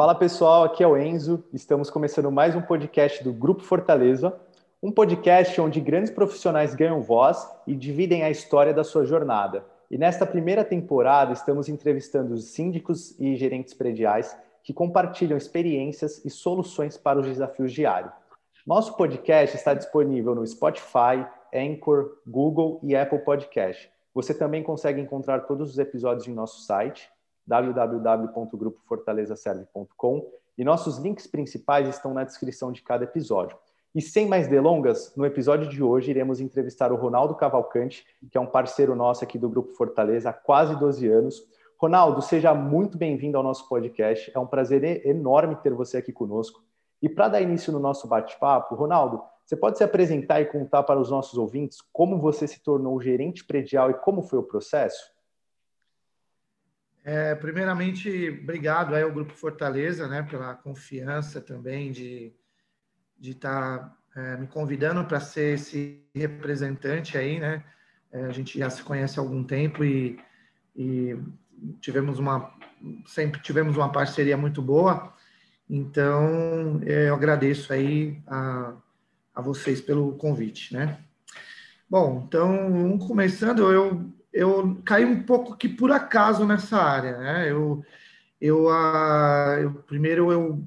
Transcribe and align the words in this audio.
Fala 0.00 0.14
pessoal, 0.14 0.64
aqui 0.64 0.82
é 0.82 0.88
o 0.88 0.96
Enzo. 0.96 1.44
Estamos 1.52 1.90
começando 1.90 2.32
mais 2.32 2.56
um 2.56 2.62
podcast 2.62 3.22
do 3.22 3.34
Grupo 3.34 3.62
Fortaleza, 3.62 4.34
um 4.82 4.90
podcast 4.90 5.60
onde 5.60 5.78
grandes 5.78 6.10
profissionais 6.10 6.74
ganham 6.74 7.02
voz 7.02 7.46
e 7.66 7.76
dividem 7.76 8.22
a 8.22 8.30
história 8.30 8.72
da 8.72 8.82
sua 8.82 9.04
jornada. 9.04 9.62
E 9.90 9.98
nesta 9.98 10.24
primeira 10.24 10.64
temporada 10.64 11.34
estamos 11.34 11.68
entrevistando 11.68 12.32
os 12.32 12.44
síndicos 12.44 13.14
e 13.20 13.36
gerentes 13.36 13.74
prediais 13.74 14.34
que 14.64 14.72
compartilham 14.72 15.36
experiências 15.36 16.24
e 16.24 16.30
soluções 16.30 16.96
para 16.96 17.20
os 17.20 17.26
desafios 17.26 17.70
diários. 17.70 18.14
Nosso 18.66 18.96
podcast 18.96 19.54
está 19.54 19.74
disponível 19.74 20.34
no 20.34 20.46
Spotify, 20.46 21.26
Anchor, 21.54 22.16
Google 22.26 22.80
e 22.82 22.96
Apple 22.96 23.18
Podcast. 23.18 23.90
Você 24.14 24.32
também 24.32 24.62
consegue 24.62 24.98
encontrar 24.98 25.40
todos 25.40 25.72
os 25.72 25.78
episódios 25.78 26.26
em 26.26 26.32
nosso 26.32 26.62
site 26.62 27.10
www.grupofortalezaserve.com 27.50 30.30
e 30.56 30.64
nossos 30.64 30.98
links 30.98 31.26
principais 31.26 31.88
estão 31.88 32.14
na 32.14 32.22
descrição 32.22 32.70
de 32.70 32.80
cada 32.80 33.02
episódio. 33.02 33.58
E 33.92 34.00
sem 34.00 34.28
mais 34.28 34.46
delongas, 34.46 35.12
no 35.16 35.26
episódio 35.26 35.68
de 35.68 35.82
hoje 35.82 36.12
iremos 36.12 36.40
entrevistar 36.40 36.92
o 36.92 36.96
Ronaldo 36.96 37.34
Cavalcante, 37.34 38.06
que 38.30 38.38
é 38.38 38.40
um 38.40 38.46
parceiro 38.46 38.94
nosso 38.94 39.24
aqui 39.24 39.36
do 39.36 39.48
Grupo 39.48 39.72
Fortaleza 39.72 40.30
há 40.30 40.32
quase 40.32 40.78
12 40.78 41.08
anos. 41.08 41.42
Ronaldo, 41.76 42.22
seja 42.22 42.54
muito 42.54 42.96
bem-vindo 42.96 43.36
ao 43.36 43.42
nosso 43.42 43.68
podcast. 43.68 44.30
É 44.32 44.38
um 44.38 44.46
prazer 44.46 45.04
enorme 45.04 45.56
ter 45.56 45.74
você 45.74 45.96
aqui 45.96 46.12
conosco. 46.12 46.62
E 47.02 47.08
para 47.08 47.26
dar 47.26 47.40
início 47.40 47.72
no 47.72 47.80
nosso 47.80 48.06
bate-papo, 48.06 48.76
Ronaldo, 48.76 49.20
você 49.44 49.56
pode 49.56 49.76
se 49.76 49.82
apresentar 49.82 50.40
e 50.40 50.46
contar 50.46 50.84
para 50.84 51.00
os 51.00 51.10
nossos 51.10 51.36
ouvintes 51.36 51.80
como 51.92 52.20
você 52.20 52.46
se 52.46 52.62
tornou 52.62 53.00
gerente 53.00 53.44
predial 53.44 53.90
e 53.90 53.94
como 53.94 54.22
foi 54.22 54.38
o 54.38 54.44
processo? 54.44 55.10
É, 57.02 57.34
primeiramente, 57.34 58.40
obrigado 58.42 58.94
aí 58.94 59.02
ao 59.02 59.12
Grupo 59.12 59.32
Fortaleza, 59.32 60.06
né, 60.06 60.22
pela 60.22 60.54
confiança 60.54 61.40
também 61.40 61.90
de 61.92 62.34
de 63.20 63.32
estar 63.32 63.78
tá, 63.78 63.96
é, 64.16 64.36
me 64.38 64.46
convidando 64.46 65.04
para 65.04 65.20
ser 65.20 65.54
esse 65.54 66.02
representante 66.14 67.18
aí, 67.18 67.38
né? 67.38 67.62
É, 68.10 68.24
a 68.24 68.32
gente 68.32 68.58
já 68.58 68.70
se 68.70 68.82
conhece 68.82 69.20
há 69.20 69.22
algum 69.22 69.44
tempo 69.44 69.84
e, 69.84 70.18
e 70.74 71.16
tivemos 71.80 72.18
uma 72.18 72.58
sempre 73.06 73.40
tivemos 73.42 73.76
uma 73.76 73.92
parceria 73.92 74.38
muito 74.38 74.62
boa. 74.62 75.12
Então, 75.68 76.80
é, 76.84 77.10
eu 77.10 77.14
agradeço 77.14 77.72
aí 77.72 78.20
a, 78.26 78.72
a 79.34 79.42
vocês 79.42 79.80
pelo 79.80 80.16
convite, 80.16 80.72
né? 80.72 80.98
Bom, 81.88 82.24
então, 82.26 82.98
começando, 82.98 83.70
eu 83.70 84.10
eu 84.32 84.80
caí 84.84 85.04
um 85.04 85.22
pouco 85.22 85.56
que 85.56 85.68
por 85.68 85.90
acaso 85.90 86.46
nessa 86.46 86.80
área, 86.80 87.18
né? 87.18 87.50
Eu, 87.50 87.84
eu, 88.40 88.66
uh, 88.66 89.58
eu 89.60 89.74
primeiro 89.86 90.30
eu, 90.32 90.64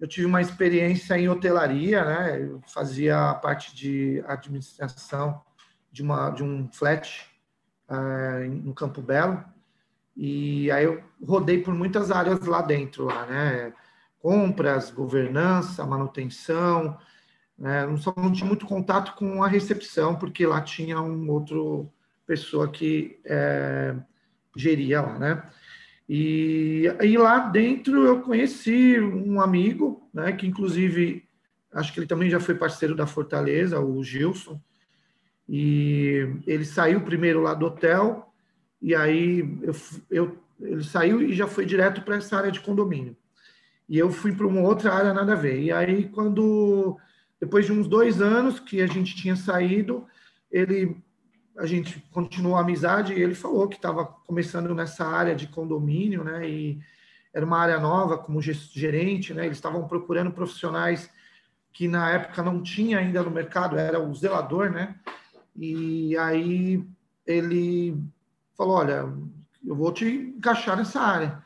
eu 0.00 0.08
tive 0.08 0.26
uma 0.26 0.40
experiência 0.40 1.18
em 1.18 1.28
hotelaria, 1.28 2.04
né? 2.04 2.42
Eu 2.42 2.60
fazia 2.66 3.34
parte 3.34 3.74
de 3.76 4.22
administração 4.26 5.40
de 5.90 6.02
uma 6.02 6.30
de 6.30 6.42
um 6.42 6.68
flat 6.72 7.30
uh, 7.88 8.74
Campo 8.74 9.02
Belo 9.02 9.44
e 10.16 10.70
aí 10.70 10.84
eu 10.84 11.02
rodei 11.22 11.62
por 11.62 11.74
muitas 11.74 12.10
áreas 12.10 12.40
lá 12.46 12.62
dentro, 12.62 13.04
lá, 13.04 13.26
né? 13.26 13.72
Compras, 14.18 14.90
governança, 14.90 15.84
manutenção, 15.84 16.98
né? 17.58 17.86
Não 17.86 17.96
só 17.98 18.12
não 18.16 18.32
tinha 18.32 18.46
muito 18.46 18.66
contato 18.66 19.14
com 19.16 19.42
a 19.42 19.48
recepção 19.48 20.16
porque 20.16 20.46
lá 20.46 20.60
tinha 20.62 21.00
um 21.00 21.30
outro 21.30 21.92
pessoa 22.32 22.66
que 22.66 23.20
é, 23.26 23.94
geria 24.56 25.02
lá, 25.02 25.18
né? 25.18 25.42
E, 26.08 26.84
e 27.02 27.18
lá 27.18 27.40
dentro 27.40 28.06
eu 28.06 28.22
conheci 28.22 28.98
um 28.98 29.38
amigo, 29.38 30.08
né? 30.14 30.32
Que 30.32 30.46
inclusive 30.46 31.28
acho 31.74 31.92
que 31.92 32.00
ele 32.00 32.06
também 32.06 32.30
já 32.30 32.40
foi 32.40 32.54
parceiro 32.54 32.94
da 32.94 33.06
Fortaleza, 33.06 33.78
o 33.78 34.02
Gilson. 34.02 34.58
E 35.46 36.26
ele 36.46 36.64
saiu 36.64 37.02
primeiro 37.02 37.42
lá 37.42 37.52
do 37.52 37.66
hotel 37.66 38.32
e 38.80 38.94
aí 38.94 39.58
eu, 39.60 39.74
eu 40.10 40.38
ele 40.58 40.84
saiu 40.84 41.20
e 41.20 41.34
já 41.34 41.46
foi 41.46 41.66
direto 41.66 42.00
para 42.00 42.16
essa 42.16 42.38
área 42.38 42.50
de 42.50 42.60
condomínio. 42.60 43.14
E 43.86 43.98
eu 43.98 44.10
fui 44.10 44.32
para 44.32 44.46
uma 44.46 44.62
outra 44.62 44.94
área 44.94 45.12
nada 45.12 45.32
a 45.32 45.36
ver. 45.36 45.60
E 45.60 45.70
aí 45.70 46.08
quando 46.08 46.96
depois 47.38 47.66
de 47.66 47.72
uns 47.72 47.86
dois 47.86 48.22
anos 48.22 48.58
que 48.58 48.80
a 48.80 48.86
gente 48.86 49.14
tinha 49.14 49.36
saído, 49.36 50.06
ele 50.50 50.96
a 51.56 51.66
gente 51.66 52.00
continuou 52.10 52.56
a 52.56 52.60
amizade 52.60 53.12
e 53.12 53.22
ele 53.22 53.34
falou 53.34 53.68
que 53.68 53.76
estava 53.76 54.04
começando 54.04 54.74
nessa 54.74 55.04
área 55.04 55.34
de 55.34 55.46
condomínio, 55.46 56.24
né? 56.24 56.48
E 56.48 56.80
era 57.32 57.44
uma 57.44 57.58
área 57.58 57.78
nova 57.78 58.18
como 58.18 58.40
gerente, 58.40 59.32
né? 59.34 59.46
Eles 59.46 59.58
estavam 59.58 59.86
procurando 59.86 60.32
profissionais 60.32 61.10
que 61.72 61.88
na 61.88 62.10
época 62.10 62.42
não 62.42 62.62
tinha 62.62 62.98
ainda 62.98 63.22
no 63.22 63.30
mercado, 63.30 63.78
era 63.78 64.00
o 64.00 64.14
zelador, 64.14 64.70
né? 64.70 64.94
E 65.56 66.16
aí 66.16 66.86
ele 67.26 67.98
falou: 68.56 68.76
Olha, 68.76 69.12
eu 69.64 69.74
vou 69.74 69.92
te 69.92 70.06
encaixar 70.06 70.76
nessa 70.76 71.00
área. 71.00 71.42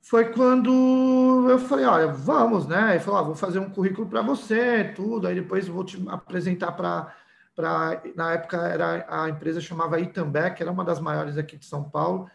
Foi 0.00 0.32
quando 0.32 1.46
eu 1.48 1.58
falei: 1.58 1.84
Olha, 1.84 2.08
vamos, 2.08 2.66
né? 2.66 2.92
Ele 2.92 3.00
falou: 3.00 3.20
ah, 3.20 3.24
Vou 3.24 3.34
fazer 3.34 3.58
um 3.58 3.70
currículo 3.70 4.08
para 4.08 4.22
você, 4.22 4.84
tudo, 4.84 5.26
aí 5.26 5.34
depois 5.34 5.68
vou 5.68 5.84
te 5.84 6.02
apresentar 6.08 6.72
para 6.72 7.14
para 7.58 8.00
na 8.14 8.34
época 8.34 8.56
era 8.56 9.04
a 9.08 9.28
empresa 9.28 9.60
chamava 9.60 9.98
Itambé, 9.98 10.48
que 10.50 10.62
era 10.62 10.70
uma 10.70 10.84
das 10.84 11.00
maiores 11.00 11.36
aqui 11.36 11.56
de 11.56 11.66
São 11.66 11.82
Paulo. 11.82 12.30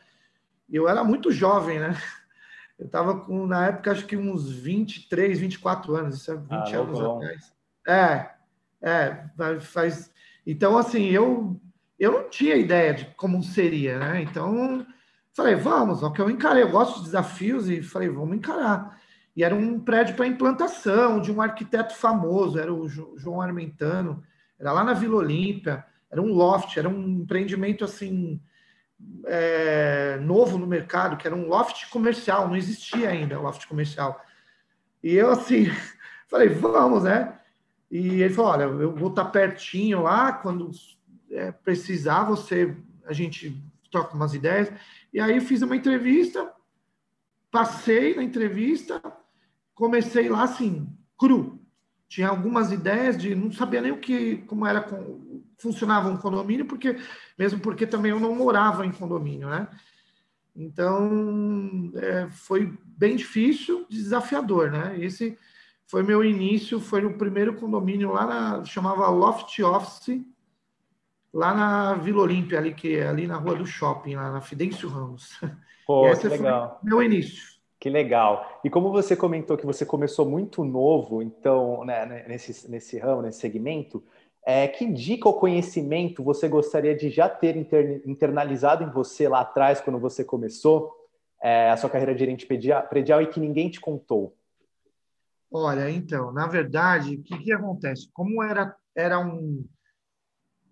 E 0.67 0.75
eu 0.75 0.89
era 0.89 1.01
muito 1.01 1.31
jovem, 1.31 1.79
né? 1.79 1.95
Eu 2.78 2.88
estava 2.88 3.19
com 3.19 3.45
na 3.45 3.67
época 3.67 3.91
acho 3.91 4.06
que 4.06 4.17
uns 4.17 4.51
23, 4.51 5.39
24 5.39 5.95
anos, 5.95 6.16
isso 6.16 6.31
é 6.31 6.35
20 6.35 6.51
ah, 6.51 6.79
anos 6.79 7.00
bom. 7.00 7.17
atrás. 7.17 7.53
É. 7.88 8.29
É, 8.81 9.59
faz 9.61 10.11
Então 10.45 10.75
assim, 10.75 11.03
eu 11.06 11.61
eu 12.00 12.11
não 12.11 12.29
tinha 12.29 12.55
ideia 12.55 12.94
de 12.95 13.05
como 13.16 13.41
seria, 13.44 14.00
né? 14.00 14.23
Então, 14.23 14.85
falei, 15.34 15.55
vamos, 15.55 16.01
ó, 16.01 16.09
que 16.09 16.19
eu 16.19 16.29
encarei, 16.31 16.63
eu 16.63 16.72
gosto 16.72 16.97
de 16.97 17.05
desafios 17.05 17.69
e 17.69 17.84
falei, 17.84 18.09
vamos 18.09 18.35
encarar. 18.35 19.00
E 19.35 19.44
era 19.44 19.53
um 19.55 19.79
prédio 19.79 20.16
para 20.16 20.28
implantação 20.28 21.22
de 21.22 21.31
um 21.31 21.41
arquiteto 21.41 21.95
famoso, 21.95 22.59
era 22.59 22.73
o 22.73 22.90
João 22.90 23.40
Armentano, 23.40 24.23
era 24.59 24.72
lá 24.72 24.84
na 24.84 24.94
Vila 24.94 25.18
Olímpia, 25.18 25.86
era 26.09 26.22
um 26.22 26.34
loft, 26.34 26.78
era 26.78 26.88
um 26.88 27.22
empreendimento 27.22 27.84
assim 27.84 28.41
é, 29.25 30.18
novo 30.22 30.58
no 30.58 30.68
mercado, 30.68 31.18
que 31.18 31.28
era 31.28 31.36
um 31.36 31.47
loft 31.47 31.90
comercial, 31.90 32.47
não 32.47 32.56
existia 32.56 33.09
ainda 33.09 33.40
loft 33.40 33.68
comercial. 33.68 34.24
E 35.02 35.14
eu 35.14 35.31
assim 35.31 35.66
falei, 36.30 36.50
vamos, 36.50 37.03
né? 37.03 37.38
E 37.90 38.22
ele 38.22 38.34
falou, 38.34 38.52
olha, 38.52 38.64
eu 38.64 38.96
vou 38.96 39.09
estar 39.09 39.25
pertinho 39.25 40.02
lá, 40.02 40.34
quando 40.34 40.72
é, 41.31 41.52
precisar, 41.52 42.24
você, 42.24 42.75
a 43.06 43.14
gente 43.14 43.62
troca 43.91 44.16
umas 44.16 44.34
ideias. 44.34 44.72
E 45.14 45.20
aí 45.20 45.40
fiz 45.40 45.62
uma 45.62 45.75
entrevista, 45.75 46.52
passei 47.52 48.16
na 48.16 48.24
entrevista, 48.24 49.02
comecei 49.75 50.30
lá 50.30 50.44
assim, 50.44 50.88
cru 51.18 51.62
tinha 52.13 52.29
algumas 52.29 52.72
ideias 52.72 53.18
de 53.18 53.34
não 53.34 53.51
sabia 53.51 53.81
nem 53.81 53.91
o 53.91 53.97
que 53.97 54.38
como 54.46 54.68
era 54.68 54.88
funcionava 55.57 56.09
um 56.09 56.18
condomínio 56.18 56.63
porque 56.68 57.00
mesmo 57.35 57.59
porque 57.59 57.88
também 57.88 58.12
eu 58.12 58.19
não 58.19 58.35
morava 58.35 58.85
em 58.85 58.91
condomínio 58.91 59.50
né? 59.50 59.68
Então 60.56 61.91
é, 61.96 62.28
foi 62.29 62.78
bem 62.85 63.16
difícil 63.16 63.88
desafiador 63.90 64.69
né? 64.69 64.96
Esse 65.00 65.35
foi 65.88 66.03
meu 66.03 66.23
início 66.23 66.79
foi 66.79 67.02
no 67.02 67.18
primeiro 67.18 67.56
condomínio 67.56 68.12
lá 68.12 68.28
na 68.28 68.63
chamava 68.63 69.07
Loft 69.07 69.59
Office 69.63 70.23
lá 71.34 71.52
na 71.52 71.96
Vila 71.96 72.22
Olímpia 72.22 72.59
ali 72.59 72.76
que 72.76 72.96
é 72.96 73.08
ali 73.08 73.26
na 73.26 73.37
rua 73.37 73.55
do 73.55 73.66
shopping 73.66 74.17
lá 74.17 74.32
na 74.32 74.41
Fidêncio 74.41 74.87
Ramos. 74.87 75.32
Pô, 75.87 76.08
esse 76.09 76.22
foi 76.22 76.37
legal. 76.37 76.79
meu 76.84 77.02
início 77.02 77.53
que 77.84 77.90
legal. 77.90 78.62
E 78.64 78.70
como 78.70 78.94
você 78.94 79.14
comentou 79.14 79.58
que 79.58 79.66
você 79.66 79.85
começou 79.85 80.26
muito 80.26 80.64
novo, 80.64 81.22
então, 81.22 81.84
né, 81.84 82.06
né, 82.06 82.26
nesse, 82.30 82.72
nesse 82.72 82.97
ramo, 82.97 83.22
nesse 83.22 83.41
segmento, 83.41 84.02
é, 84.46 84.70
que 84.70 84.90
dica 84.90 85.28
ou 85.28 85.38
conhecimento 85.38 86.24
você 86.24 86.47
gostaria 86.47 86.96
de 86.96 87.09
já 87.09 87.28
ter 87.28 87.58
inter, 87.58 88.02
internalizado 88.06 88.85
em 88.85 88.90
você 88.90 89.28
lá 89.28 89.41
atrás, 89.41 89.82
quando 89.82 90.00
você 90.00 90.24
começou 90.24 90.96
é, 91.41 91.72
a 91.72 91.76
sua 91.76 91.90
carreira 91.90 92.14
de 92.14 92.22
gerente 92.22 92.46
predial 92.46 93.22
e 93.22 93.28
que 93.28 93.41
ninguém 93.41 93.70
te 93.70 93.82
contou? 93.82 94.34
Olha, 95.52 95.90
então, 95.90 96.32
na 96.32 96.47
verdade, 96.47 97.16
o 97.16 97.22
que, 97.22 97.38
que 97.38 97.52
acontece? 97.52 98.09
Como 98.14 98.41
era, 98.41 98.74
era 98.96 99.20
um 99.20 99.68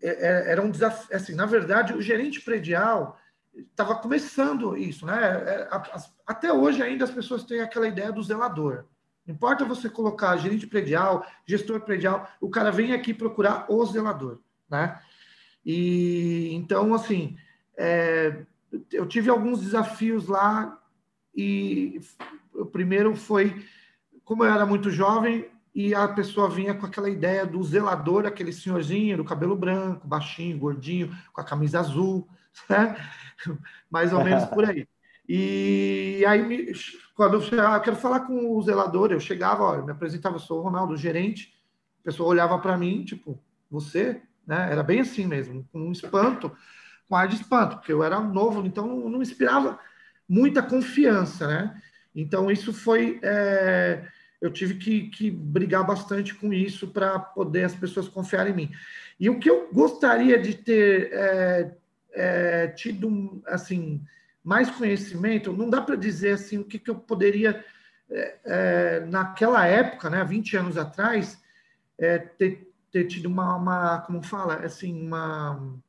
é, 0.02 0.08
é, 0.08 0.52
era 0.54 0.62
um 0.62 0.72
desafio, 0.72 1.14
assim, 1.14 1.36
na 1.36 1.46
verdade, 1.46 1.92
o 1.92 2.02
gerente 2.02 2.40
predial 2.40 3.18
estava 3.56 3.96
começando 3.96 4.78
isso, 4.78 5.06
né? 5.06 5.20
É, 5.22 5.70
até 6.26 6.52
hoje 6.52 6.82
ainda 6.82 7.04
as 7.04 7.12
pessoas 7.12 7.44
têm 7.44 7.60
aquela 7.60 7.88
ideia 7.88 8.12
do 8.12 8.24
zelador. 8.24 8.86
Não 9.26 9.36
importa 9.36 9.66
você 9.66 9.90
colocar 9.90 10.38
gerente 10.38 10.66
predial, 10.66 11.26
gestor 11.46 11.82
predial, 11.82 12.28
o 12.40 12.50
cara 12.50 12.72
vem 12.72 12.94
aqui 12.94 13.14
procurar 13.14 13.66
o 13.70 13.86
zelador, 13.86 14.40
né? 14.70 15.00
E 15.66 16.50
então, 16.54 16.94
assim, 16.94 17.38
é, 17.78 18.46
eu 18.92 19.06
tive 19.06 19.30
alguns 19.30 19.62
desafios 19.62 20.28
lá 20.28 20.80
e 21.36 22.02
o 22.54 22.66
primeiro 22.66 23.16
foi, 23.16 23.66
como 24.24 24.44
eu 24.44 24.52
era 24.52 24.66
muito 24.66 24.90
jovem, 24.90 25.50
e 25.74 25.96
a 25.96 26.08
pessoa 26.08 26.50
vinha 26.50 26.74
com 26.74 26.86
aquela 26.86 27.10
ideia 27.10 27.46
do 27.46 27.64
zelador, 27.64 28.26
aquele 28.26 28.52
senhorzinho 28.52 29.18
do 29.18 29.24
cabelo 29.24 29.56
branco, 29.56 30.08
baixinho, 30.08 30.58
gordinho, 30.58 31.16
com 31.32 31.40
a 31.40 31.46
camisa 31.46 31.80
azul, 31.80 32.28
né? 32.70 32.96
mais 33.90 34.14
ou 34.14 34.24
menos 34.24 34.46
por 34.46 34.66
aí. 34.66 34.88
E 35.28 36.26
aí, 36.28 36.42
me, 36.46 36.74
quando 37.16 37.36
eu, 37.36 37.42
chegava, 37.42 37.78
eu 37.78 37.82
quero 37.82 37.96
falar 37.96 38.22
com 38.22 38.52
o 38.52 38.62
zelador, 38.62 39.12
eu 39.12 39.20
chegava, 39.20 39.64
olha, 39.64 39.84
me 39.84 39.92
apresentava, 39.92 40.38
sou 40.40 40.60
o 40.60 40.64
Ronaldo, 40.64 40.94
o 40.94 40.98
gerente, 40.98 41.54
a 42.02 42.06
pessoa 42.06 42.30
olhava 42.30 42.60
para 42.60 42.78
mim, 42.78 43.04
tipo, 43.06 43.40
você? 43.70 44.22
Né? 44.46 44.70
Era 44.72 44.84
bem 44.84 45.00
assim 45.00 45.26
mesmo, 45.26 45.68
com 45.72 45.80
um 45.80 45.92
espanto, 45.92 46.52
com 47.08 47.16
ar 47.16 47.28
de 47.28 47.36
espanto, 47.36 47.78
porque 47.78 47.94
eu 47.94 48.04
era 48.04 48.20
novo, 48.20 48.66
então 48.66 48.86
não, 48.86 49.10
não 49.10 49.22
inspirava 49.22 49.80
muita 50.28 50.62
confiança, 50.62 51.48
né? 51.48 51.82
Então, 52.14 52.52
isso 52.52 52.74
foi... 52.74 53.20
É, 53.24 54.06
eu 54.42 54.52
tive 54.52 54.74
que, 54.74 55.10
que 55.10 55.30
brigar 55.30 55.86
bastante 55.86 56.34
com 56.34 56.52
isso 56.52 56.88
para 56.88 57.20
poder 57.20 57.64
as 57.64 57.76
pessoas 57.76 58.10
confiarem 58.10 58.52
em 58.52 58.56
mim. 58.56 58.72
E 59.20 59.30
o 59.30 59.40
que 59.40 59.48
eu 59.48 59.70
gostaria 59.72 60.42
de 60.42 60.56
ter 60.56 61.14
é, 61.14 61.76
é, 62.14 62.68
tido, 62.68 63.42
assim, 63.46 64.04
mais 64.44 64.70
conhecimento, 64.70 65.54
não 65.54 65.70
dá 65.70 65.82
para 65.82 65.96
dizer, 65.96 66.34
assim, 66.34 66.58
o 66.58 66.66
que, 66.66 66.80
que 66.80 66.90
eu 66.90 66.96
poderia, 66.96 67.64
é, 68.10 68.40
é 68.44 69.00
naquela 69.06 69.66
época, 69.66 70.10
né, 70.10 70.24
20 70.24 70.58
anos 70.58 70.78
atrás, 70.78 71.40
é, 71.98 72.18
ter, 72.18 72.74
ter 72.92 73.06
tido 73.06 73.28
uma, 73.28 73.56
uma, 73.56 74.02
como 74.02 74.22
fala, 74.24 74.56
assim, 74.66 75.08
uma... 75.08 75.80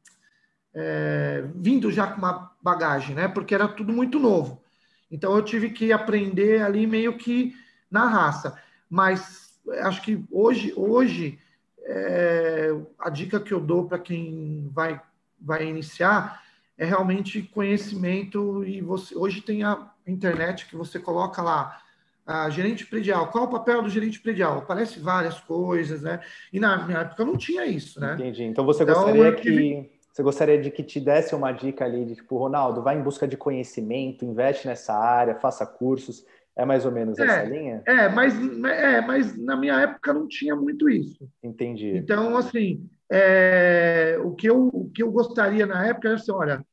É, 0.75 1.45
vindo 1.55 1.93
já 1.93 2.07
com 2.07 2.17
uma 2.17 2.51
bagagem, 2.63 3.15
né? 3.15 3.29
Porque 3.29 3.55
era 3.55 3.69
tudo 3.69 3.93
muito 3.93 4.19
novo. 4.19 4.63
Então 5.11 5.37
eu 5.37 5.43
tive 5.43 5.69
que 5.69 5.93
aprender 5.93 6.63
ali 6.63 6.87
meio 6.87 7.19
que 7.19 7.55
na 7.91 8.09
raça. 8.09 8.59
Mas 8.89 9.61
acho 9.83 10.01
que 10.01 10.25
hoje, 10.31 10.73
hoje 10.75 11.39
é, 11.85 12.71
a 12.99 13.11
dica 13.11 13.39
que 13.39 13.53
eu 13.53 13.61
dou 13.61 13.87
para 13.87 13.99
quem 13.99 14.71
vai, 14.73 15.01
vai 15.45 15.67
iniciar 15.67 16.43
é 16.79 16.85
realmente 16.85 17.43
conhecimento 17.43 18.65
e 18.65 18.81
você 18.81 19.17
hoje 19.17 19.41
tem 19.41 19.63
a 19.63 19.91
internet 20.07 20.67
que 20.67 20.77
você 20.77 20.99
coloca 20.99 21.43
lá 21.43 21.81
a 22.27 22.49
gerente 22.51 22.87
predial, 22.87 23.31
qual 23.31 23.45
o 23.45 23.51
papel 23.51 23.83
do 23.83 23.89
gerente 23.89 24.21
predial? 24.21 24.59
Aparece 24.59 25.01
várias 25.01 25.41
coisas, 25.41 26.03
né? 26.03 26.21
E 26.53 26.61
na 26.61 26.87
minha 26.87 27.01
época 27.01 27.25
não 27.25 27.37
tinha 27.37 27.67
isso, 27.67 28.01
né? 28.01 28.15
Entendi. 28.15 28.45
Então 28.45 28.65
você 28.65 28.85
então, 28.85 28.95
gostaria 28.95 29.33
tive... 29.35 29.57
que 29.57 29.93
você 30.13 30.23
gostaria 30.23 30.61
de 30.61 30.71
que 30.71 30.83
te 30.83 31.01
desse 31.01 31.35
uma 31.35 31.53
dica 31.53 31.85
ali 31.85 32.05
de 32.05 32.17
tipo, 32.17 32.37
Ronaldo, 32.37 32.83
vai 32.83 32.99
em 32.99 33.03
busca 33.03 33.27
de 33.27 33.37
conhecimento, 33.37 34.25
investe 34.25 34.69
nessa 34.69 34.95
área, 34.95 35.35
faça 35.37 35.67
cursos. 35.67 36.25
É 36.55 36.67
mais 36.67 36.85
ou 36.85 36.93
menos 36.93 37.19
é, 37.19 37.25
essa 37.25 37.45
linha? 37.45 37.83
É, 37.87 38.09
mas, 38.11 38.35
é, 38.67 39.01
mas 39.01 39.37
na 39.39 39.57
minha 39.57 39.81
época 39.81 40.13
não 40.13 40.29
tinha 40.29 40.55
muito 40.55 40.89
isso. 40.89 41.27
Entendi. 41.43 41.97
Então, 41.97 42.37
assim, 42.37 42.91
é, 43.15 44.19
o, 44.25 44.35
que 44.35 44.49
eu, 44.49 44.69
o 44.73 44.89
que 44.89 45.03
eu 45.03 45.13
gostaria 45.13 45.67
na 45.67 45.87
época 45.87 46.09
era 46.09 46.17
assim, 46.17 46.33
olha, 46.33 46.65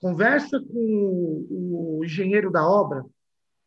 conversa 0.00 0.60
com 0.60 0.78
o, 1.50 1.98
o 1.98 2.04
engenheiro 2.04 2.48
da 2.48 2.64
obra, 2.64 3.04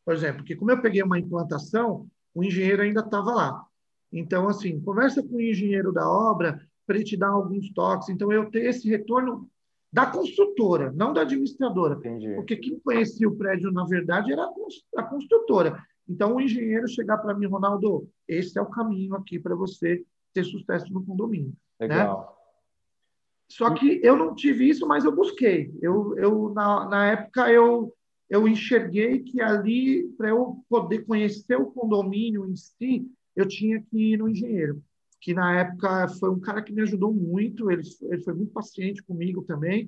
por 0.05 0.13
exemplo, 0.13 0.43
que 0.45 0.55
como 0.55 0.71
eu 0.71 0.81
peguei 0.81 1.03
uma 1.03 1.19
implantação, 1.19 2.07
o 2.33 2.41
engenheiro 2.41 2.81
ainda 2.81 3.01
estava 3.01 3.33
lá. 3.33 3.65
Então, 4.09 4.47
assim, 4.47 4.79
conversa 4.79 5.21
com 5.21 5.35
o 5.35 5.41
engenheiro 5.41 5.91
da 5.91 6.09
obra 6.09 6.61
para 6.87 6.95
ele 6.95 7.03
te 7.03 7.17
dar 7.17 7.27
alguns 7.27 7.69
toques. 7.73 8.07
Então, 8.07 8.31
eu 8.31 8.49
ter 8.49 8.65
esse 8.67 8.89
retorno 8.89 9.49
da 9.91 10.05
construtora, 10.05 10.93
não 10.93 11.11
da 11.11 11.21
administradora. 11.21 11.95
Entendi. 11.95 12.35
Porque 12.35 12.55
quem 12.55 12.79
conhecia 12.79 13.27
o 13.27 13.35
prédio, 13.35 13.71
na 13.71 13.85
verdade, 13.85 14.31
era 14.31 14.49
a 14.95 15.03
construtora. 15.03 15.77
Então, 16.07 16.35
o 16.35 16.41
engenheiro 16.41 16.87
chegar 16.87 17.17
para 17.17 17.33
mim, 17.33 17.47
Ronaldo, 17.47 18.07
esse 18.27 18.57
é 18.57 18.61
o 18.61 18.69
caminho 18.69 19.15
aqui 19.15 19.39
para 19.39 19.55
você 19.55 20.03
ter 20.33 20.45
sucesso 20.45 20.91
no 20.93 21.03
condomínio. 21.05 21.53
Né? 21.79 21.87
Legal. 21.87 22.19
Né? 22.19 22.33
Só 23.49 23.69
que 23.73 23.99
eu 24.03 24.15
não 24.15 24.33
tive 24.33 24.67
isso, 24.67 24.87
mas 24.87 25.05
eu 25.05 25.15
busquei. 25.15 25.71
Eu, 25.81 26.17
eu 26.17 26.49
na, 26.53 26.89
na 26.89 27.11
época, 27.11 27.51
eu, 27.51 27.93
eu 28.29 28.47
enxerguei 28.47 29.19
que 29.19 29.41
ali, 29.41 30.07
para 30.17 30.29
eu 30.29 30.63
poder 30.69 31.05
conhecer 31.05 31.55
o 31.55 31.71
condomínio 31.71 32.47
em 32.49 32.55
si, 32.55 33.07
eu 33.35 33.47
tinha 33.47 33.81
que 33.81 34.13
ir 34.13 34.17
no 34.17 34.29
engenheiro 34.29 34.81
que 35.23 35.33
na 35.33 35.61
época 35.61 36.09
foi 36.19 36.29
um 36.29 36.39
cara 36.39 36.61
que 36.61 36.73
me 36.73 36.81
ajudou 36.81 37.13
muito, 37.13 37.71
ele, 37.71 37.81
ele 38.01 38.21
foi 38.23 38.33
muito 38.33 38.51
paciente 38.51 39.01
comigo 39.01 39.41
também, 39.43 39.87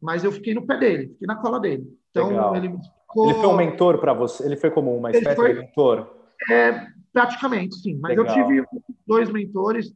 mas 0.00 0.22
eu 0.22 0.30
fiquei 0.30 0.54
no 0.54 0.64
pé 0.64 0.78
dele, 0.78 1.08
fiquei 1.08 1.26
na 1.26 1.34
cola 1.34 1.58
dele. 1.58 1.84
Então, 2.10 2.28
Legal. 2.28 2.56
ele 2.56 2.68
me 2.68 2.78
ficou... 2.80 3.28
Ele 3.28 3.40
foi 3.40 3.48
um 3.48 3.56
mentor 3.56 3.98
para 3.98 4.14
você? 4.14 4.46
Ele 4.46 4.56
foi 4.56 4.70
como 4.70 4.96
uma 4.96 5.10
espécie 5.10 5.34
foi, 5.34 5.52
de 5.52 5.60
mentor? 5.62 6.08
É, 6.48 6.86
praticamente, 7.12 7.74
sim. 7.74 7.98
Mas 8.00 8.16
Legal. 8.16 8.38
eu 8.38 8.44
tive 8.46 8.64
dois 9.04 9.28
mentores 9.32 9.92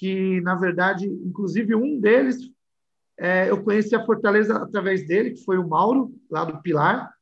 que, 0.00 0.40
na 0.40 0.54
verdade, 0.54 1.06
inclusive 1.06 1.74
um 1.74 2.00
deles, 2.00 2.50
é, 3.18 3.50
eu 3.50 3.62
conheci 3.62 3.94
a 3.94 4.02
Fortaleza 4.02 4.56
através 4.56 5.06
dele, 5.06 5.32
que 5.32 5.44
foi 5.44 5.58
o 5.58 5.68
Mauro, 5.68 6.10
lá 6.30 6.42
do 6.42 6.62
Pilar. 6.62 7.12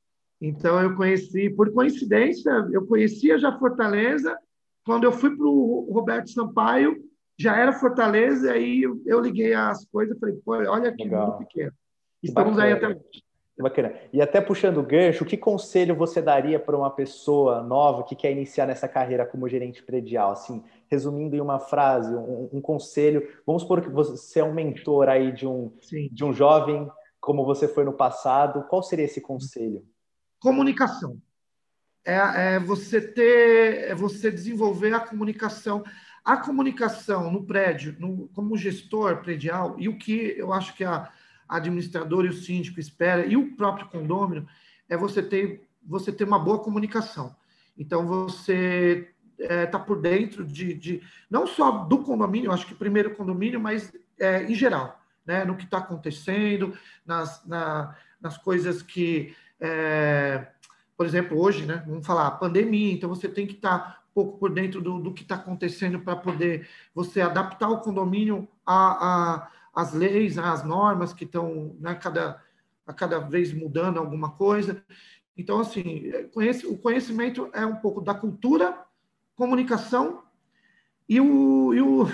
Então, 0.40 0.80
eu 0.80 0.94
conheci, 0.94 1.50
por 1.50 1.72
coincidência, 1.72 2.52
eu 2.70 2.86
conhecia 2.86 3.36
já 3.36 3.58
Fortaleza 3.58 4.38
quando 4.84 5.02
eu 5.02 5.10
fui 5.10 5.36
para 5.36 5.44
o 5.44 5.90
Roberto 5.92 6.30
Sampaio, 6.30 7.04
já 7.36 7.56
era 7.56 7.72
Fortaleza, 7.72 8.46
e 8.46 8.50
aí 8.50 8.82
eu 9.04 9.20
liguei 9.20 9.54
as 9.54 9.84
coisas 9.86 10.16
e 10.16 10.20
falei, 10.20 10.36
pô, 10.44 10.52
olha 10.54 10.92
que 10.92 11.02
Legal. 11.02 11.32
mundo 11.32 11.38
pequeno. 11.38 11.72
Estamos 12.22 12.56
Bacana. 12.56 12.64
aí 12.64 12.72
até 12.72 12.88
hoje. 12.88 13.24
Bacana. 13.58 13.92
E 14.12 14.22
até 14.22 14.40
puxando 14.40 14.78
o 14.78 14.84
gancho, 14.84 15.24
que 15.24 15.36
conselho 15.36 15.96
você 15.96 16.22
daria 16.22 16.60
para 16.60 16.76
uma 16.76 16.90
pessoa 16.90 17.60
nova 17.60 18.04
que 18.04 18.14
quer 18.14 18.30
iniciar 18.30 18.66
nessa 18.66 18.86
carreira 18.86 19.26
como 19.26 19.48
gerente 19.48 19.82
predial? 19.82 20.30
Assim, 20.30 20.62
resumindo 20.88 21.34
em 21.34 21.40
uma 21.40 21.58
frase, 21.58 22.14
um, 22.14 22.48
um 22.52 22.60
conselho. 22.60 23.28
Vamos 23.44 23.62
supor 23.62 23.80
que 23.80 23.88
você 23.88 24.38
é 24.38 24.44
um 24.44 24.54
mentor 24.54 25.08
aí 25.08 25.32
de 25.32 25.46
um, 25.46 25.72
de 26.12 26.24
um 26.24 26.32
jovem, 26.32 26.88
como 27.20 27.44
você 27.44 27.66
foi 27.66 27.84
no 27.84 27.92
passado. 27.92 28.64
Qual 28.68 28.82
seria 28.82 29.06
esse 29.06 29.20
conselho? 29.20 29.84
Comunicação 30.40 31.20
é, 32.08 32.54
é 32.54 32.58
você 32.58 33.00
ter, 33.00 33.90
é 33.90 33.94
você 33.94 34.30
desenvolver 34.30 34.94
a 34.94 35.00
comunicação. 35.00 35.84
A 36.24 36.36
comunicação 36.36 37.30
no 37.30 37.44
prédio, 37.44 37.96
no, 37.98 38.28
como 38.28 38.56
gestor 38.56 39.20
predial, 39.20 39.76
e 39.78 39.88
o 39.88 39.98
que 39.98 40.34
eu 40.36 40.52
acho 40.52 40.74
que 40.74 40.84
a, 40.84 41.10
a 41.48 41.56
administradora 41.56 42.26
e 42.26 42.30
o 42.30 42.34
síndico 42.34 42.78
espera, 42.78 43.24
e 43.26 43.36
o 43.36 43.56
próprio 43.56 43.88
condômino, 43.88 44.46
é 44.88 44.96
você 44.96 45.22
ter, 45.22 45.68
você 45.82 46.12
ter 46.12 46.24
uma 46.24 46.38
boa 46.38 46.58
comunicação. 46.58 47.34
Então, 47.76 48.06
você 48.06 49.08
está 49.38 49.54
é, 49.54 49.66
tá 49.66 49.78
por 49.78 50.00
dentro 50.00 50.44
de, 50.44 50.74
de, 50.74 51.02
não 51.30 51.46
só 51.46 51.70
do 51.70 51.98
condomínio, 51.98 52.52
acho 52.52 52.66
que 52.66 52.74
primeiro 52.74 53.14
condomínio, 53.14 53.60
mas 53.60 53.92
é, 54.18 54.44
em 54.44 54.54
geral, 54.54 55.00
né? 55.24 55.44
no 55.44 55.56
que 55.56 55.64
está 55.64 55.78
acontecendo, 55.78 56.76
nas, 57.06 57.44
na, 57.46 57.96
nas 58.20 58.36
coisas 58.36 58.82
que 58.82 59.34
é, 59.60 60.46
por 60.98 61.06
exemplo, 61.06 61.40
hoje, 61.40 61.64
né, 61.64 61.84
vamos 61.86 62.04
falar, 62.04 62.28
pandemia, 62.32 62.92
então 62.92 63.08
você 63.08 63.28
tem 63.28 63.46
que 63.46 63.54
estar 63.54 64.02
um 64.10 64.14
pouco 64.14 64.38
por 64.38 64.50
dentro 64.50 64.80
do, 64.80 64.98
do 64.98 65.14
que 65.14 65.22
está 65.22 65.36
acontecendo 65.36 66.00
para 66.00 66.16
poder 66.16 66.68
você 66.92 67.20
adaptar 67.20 67.68
o 67.68 67.78
condomínio 67.78 68.48
a, 68.66 69.06
a, 69.06 69.48
às 69.78 69.92
leis, 69.92 70.36
às 70.36 70.64
normas 70.64 71.12
que 71.12 71.22
estão 71.22 71.76
né, 71.78 71.94
cada, 71.94 72.42
a 72.84 72.92
cada 72.92 73.20
vez 73.20 73.52
mudando 73.52 73.98
alguma 73.98 74.32
coisa. 74.32 74.82
Então, 75.36 75.60
assim, 75.60 76.10
o 76.64 76.76
conhecimento 76.76 77.48
é 77.52 77.64
um 77.64 77.76
pouco 77.76 78.00
da 78.00 78.12
cultura, 78.12 78.76
comunicação 79.36 80.24
e 81.08 81.20
o, 81.20 81.72
e 81.72 81.80
o 81.80 82.08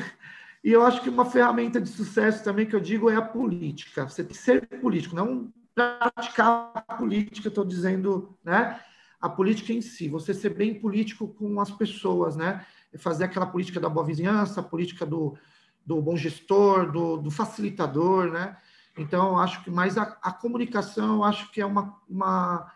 e 0.62 0.72
eu 0.72 0.84
acho 0.84 1.00
que 1.02 1.08
uma 1.08 1.24
ferramenta 1.24 1.80
de 1.80 1.88
sucesso 1.88 2.44
também 2.44 2.66
que 2.66 2.76
eu 2.76 2.80
digo 2.80 3.08
é 3.08 3.16
a 3.16 3.22
política. 3.22 4.06
Você 4.06 4.22
tem 4.22 4.36
que 4.36 4.42
ser 4.42 4.66
político, 4.80 5.16
não 5.16 5.50
praticar 5.74 6.84
a 6.86 6.94
política, 6.96 7.48
estou 7.48 7.64
dizendo, 7.64 8.36
né? 8.44 8.78
A 9.18 9.28
política 9.28 9.72
em 9.72 9.80
si, 9.80 10.06
você 10.06 10.34
ser 10.34 10.50
bem 10.50 10.78
político 10.78 11.28
com 11.28 11.58
as 11.60 11.70
pessoas, 11.70 12.36
né? 12.36 12.64
Fazer 12.98 13.24
aquela 13.24 13.46
política 13.46 13.80
da 13.80 13.88
boa 13.88 14.04
vizinhança, 14.04 14.60
a 14.60 14.62
política 14.62 15.06
do, 15.06 15.36
do 15.84 16.00
bom 16.00 16.16
gestor, 16.16 16.90
do, 16.90 17.16
do 17.16 17.30
facilitador, 17.30 18.30
né? 18.30 18.56
Então, 18.96 19.38
acho 19.38 19.62
que 19.64 19.70
mais 19.70 19.98
a, 19.98 20.16
a 20.22 20.32
comunicação, 20.32 21.24
acho 21.24 21.50
que 21.50 21.60
é 21.60 21.66
uma, 21.66 22.00
uma 22.08 22.72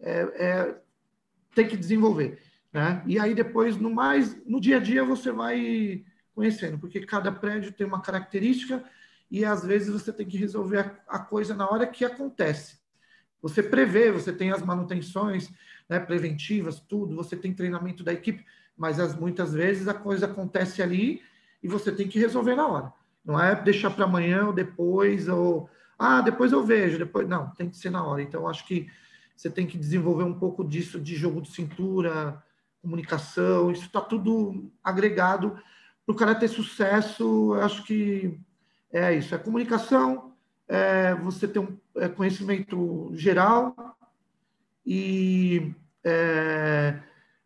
é, 0.00 0.20
é, 0.20 0.80
tem 1.54 1.66
que 1.66 1.76
desenvolver, 1.76 2.40
né? 2.72 3.02
E 3.06 3.18
aí 3.18 3.34
depois, 3.34 3.76
no 3.76 3.90
mais, 3.90 4.36
no 4.46 4.60
dia 4.60 4.76
a 4.76 4.80
dia 4.80 5.04
você 5.04 5.32
vai 5.32 6.04
conhecendo, 6.34 6.78
porque 6.78 7.00
cada 7.00 7.32
prédio 7.32 7.72
tem 7.72 7.86
uma 7.86 8.00
característica 8.00 8.84
e 9.30 9.44
às 9.44 9.64
vezes 9.64 9.88
você 9.88 10.12
tem 10.12 10.26
que 10.26 10.36
resolver 10.36 10.78
a, 10.78 11.16
a 11.16 11.18
coisa 11.18 11.54
na 11.54 11.68
hora 11.68 11.86
que 11.86 12.04
acontece. 12.04 12.78
Você 13.40 13.62
prevê, 13.62 14.10
você 14.12 14.32
tem 14.32 14.52
as 14.52 14.62
manutenções 14.62 15.50
né, 15.88 15.98
preventivas, 15.98 16.80
tudo, 16.80 17.16
você 17.16 17.36
tem 17.36 17.52
treinamento 17.52 18.04
da 18.04 18.12
equipe, 18.12 18.44
mas 18.76 19.00
as, 19.00 19.14
muitas 19.14 19.52
vezes 19.52 19.88
a 19.88 19.94
coisa 19.94 20.26
acontece 20.26 20.82
ali 20.82 21.22
e 21.62 21.68
você 21.68 21.92
tem 21.92 22.08
que 22.08 22.18
resolver 22.18 22.54
na 22.54 22.66
hora. 22.66 22.92
Não 23.24 23.40
é 23.40 23.54
deixar 23.54 23.90
para 23.90 24.04
amanhã 24.04 24.46
ou 24.46 24.52
depois, 24.52 25.28
ou 25.28 25.68
ah, 25.98 26.20
depois 26.20 26.50
eu 26.50 26.64
vejo, 26.64 26.98
depois. 26.98 27.28
Não, 27.28 27.50
tem 27.50 27.68
que 27.68 27.76
ser 27.76 27.90
na 27.90 28.04
hora. 28.04 28.22
Então, 28.22 28.48
acho 28.48 28.66
que 28.66 28.88
você 29.36 29.48
tem 29.48 29.66
que 29.66 29.78
desenvolver 29.78 30.24
um 30.24 30.38
pouco 30.38 30.64
disso 30.64 30.98
de 30.98 31.14
jogo 31.14 31.40
de 31.40 31.50
cintura, 31.50 32.42
comunicação, 32.80 33.70
isso 33.70 33.86
está 33.86 34.00
tudo 34.00 34.70
agregado 34.82 35.56
para 36.04 36.12
o 36.12 36.16
cara 36.16 36.34
ter 36.34 36.48
sucesso. 36.48 37.54
Acho 37.54 37.84
que 37.84 38.38
é 38.92 39.14
isso: 39.14 39.34
é 39.34 39.38
comunicação, 39.38 40.34
é 40.66 41.14
você 41.14 41.46
ter 41.46 41.60
um 41.60 41.78
é 41.96 42.08
conhecimento 42.08 43.10
geral 43.14 43.76
e 44.84 45.72
é, 46.02 46.98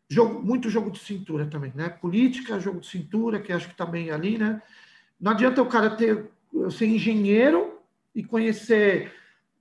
jogo, 0.08 0.42
muito 0.42 0.70
jogo 0.70 0.90
de 0.90 0.98
cintura 0.98 1.46
também, 1.46 1.72
né? 1.74 1.88
Política, 1.88 2.60
jogo 2.60 2.80
de 2.80 2.86
cintura, 2.86 3.40
que 3.40 3.52
acho 3.52 3.66
que 3.66 3.74
está 3.74 3.86
bem 3.86 4.10
ali, 4.10 4.38
né? 4.38 4.62
Não 5.20 5.32
adianta 5.32 5.62
o 5.62 5.66
cara 5.66 5.90
ter 5.90 6.30
ser 6.70 6.86
engenheiro 6.86 7.80
e 8.14 8.24
conhecer 8.24 9.12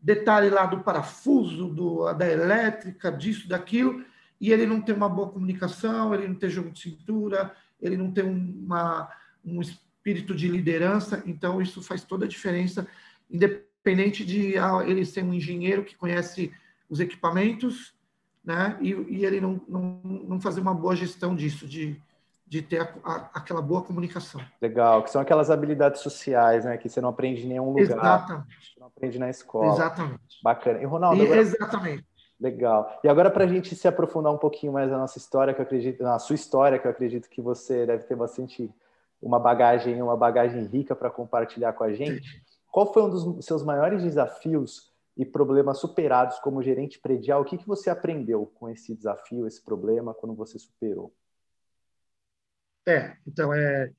detalhe 0.01 0.49
lá 0.49 0.65
do 0.65 0.81
parafuso, 0.81 1.67
do, 1.67 2.13
da 2.13 2.31
elétrica, 2.31 3.11
disso, 3.11 3.49
daquilo, 3.49 4.05
e 4.39 4.51
ele 4.51 4.65
não 4.65 4.79
ter 4.79 4.93
uma 4.93 5.09
boa 5.09 5.29
comunicação, 5.29 6.13
ele 6.13 6.27
não 6.27 6.35
ter 6.35 6.49
jogo 6.49 6.69
de 6.69 6.79
cintura, 6.79 7.55
ele 7.81 7.97
não 7.97 8.11
ter 8.11 8.23
uma, 8.23 9.09
um 9.43 9.61
espírito 9.61 10.35
de 10.35 10.47
liderança. 10.47 11.23
Então, 11.25 11.61
isso 11.61 11.81
faz 11.81 12.03
toda 12.03 12.25
a 12.25 12.27
diferença, 12.27 12.87
independente 13.29 14.23
de 14.23 14.57
ah, 14.57 14.83
ele 14.85 15.03
ser 15.05 15.23
um 15.23 15.33
engenheiro 15.33 15.83
que 15.83 15.95
conhece 15.95 16.51
os 16.87 16.99
equipamentos, 16.99 17.94
né? 18.45 18.77
E, 18.79 18.91
e 18.91 19.25
ele 19.25 19.41
não, 19.41 19.59
não, 19.67 19.99
não 20.03 20.39
fazer 20.39 20.61
uma 20.61 20.73
boa 20.73 20.95
gestão 20.95 21.35
disso, 21.35 21.67
de, 21.67 21.99
de 22.47 22.61
ter 22.61 22.81
a, 22.81 22.93
a, 23.03 23.15
aquela 23.33 23.61
boa 23.61 23.81
comunicação. 23.81 24.41
Legal, 24.61 25.03
que 25.03 25.09
são 25.09 25.21
aquelas 25.21 25.49
habilidades 25.49 26.01
sociais, 26.01 26.63
né? 26.63 26.77
Que 26.77 26.87
você 26.87 27.01
não 27.01 27.09
aprende 27.09 27.45
em 27.45 27.49
nenhum 27.49 27.69
lugar. 27.69 27.83
Exatamente. 27.83 28.79
Não 28.79 28.87
aprende 28.87 29.19
na 29.19 29.29
escola. 29.29 29.73
Exatamente. 29.73 30.43
Bacana. 30.43 30.79
E 30.79 30.85
Ronaldo. 30.85 31.21
E, 31.21 31.25
agora... 31.25 31.41
Exatamente. 31.41 32.05
Legal. 32.39 32.99
E 33.01 33.07
agora, 33.07 33.31
para 33.31 33.45
a 33.45 33.47
gente 33.47 33.73
se 33.75 33.87
aprofundar 33.87 34.31
um 34.31 34.37
pouquinho 34.37 34.73
mais 34.73 34.91
na 34.91 34.97
nossa 34.97 35.17
história, 35.17 35.53
que 35.53 35.61
eu 35.61 35.63
acredito, 35.63 36.03
na 36.03 36.19
sua 36.19 36.35
história, 36.35 36.77
que 36.77 36.85
eu 36.85 36.91
acredito 36.91 37.29
que 37.29 37.41
você 37.41 37.85
deve 37.85 38.03
ter 38.03 38.15
bastante 38.15 38.69
uma 39.21 39.39
bagagem, 39.39 40.01
uma 40.01 40.17
bagagem 40.17 40.65
rica 40.65 40.93
para 40.93 41.09
compartilhar 41.09 41.71
com 41.73 41.85
a 41.85 41.93
gente. 41.93 42.43
Qual 42.69 42.91
foi 42.91 43.03
um 43.03 43.09
dos 43.09 43.45
seus 43.45 43.63
maiores 43.63 44.03
desafios 44.03 44.91
e 45.17 45.25
problemas 45.25 45.79
superados 45.79 46.39
como 46.39 46.61
gerente 46.61 46.99
predial? 46.99 47.41
O 47.41 47.45
que, 47.45 47.57
que 47.57 47.67
você 47.67 47.89
aprendeu 47.89 48.45
com 48.55 48.69
esse 48.69 48.95
desafio, 48.95 49.47
esse 49.47 49.63
problema, 49.63 50.13
quando 50.13 50.35
você 50.35 50.59
superou? 50.59 51.13
É, 52.85 53.17
então, 53.25 53.53
é, 53.53 53.91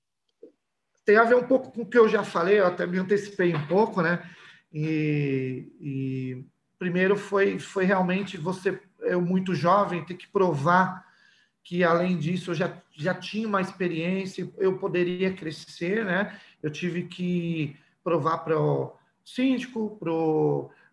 tem 1.04 1.16
a 1.16 1.24
ver 1.24 1.36
um 1.36 1.46
pouco 1.46 1.72
com 1.72 1.82
o 1.82 1.86
que 1.86 1.98
eu 1.98 2.08
já 2.08 2.22
falei, 2.22 2.60
eu 2.60 2.66
até 2.66 2.86
me 2.86 2.98
antecipei 2.98 3.54
um 3.54 3.66
pouco, 3.66 4.02
né? 4.02 4.28
E, 4.72 5.72
e 5.80 6.44
primeiro 6.78 7.16
foi, 7.16 7.58
foi 7.58 7.84
realmente 7.84 8.36
você, 8.36 8.80
eu 9.00 9.20
muito 9.20 9.54
jovem, 9.54 10.04
ter 10.04 10.14
que 10.14 10.28
provar 10.28 11.06
que, 11.62 11.82
além 11.82 12.16
disso, 12.16 12.50
eu 12.50 12.54
já, 12.54 12.80
já 12.92 13.14
tinha 13.14 13.48
uma 13.48 13.60
experiência, 13.60 14.48
eu 14.58 14.78
poderia 14.78 15.32
crescer, 15.32 16.04
né? 16.04 16.38
Eu 16.62 16.70
tive 16.70 17.04
que 17.04 17.76
provar 18.04 18.38
para 18.38 18.60
o 18.60 18.94
síndico, 19.24 19.96
para 19.98 20.12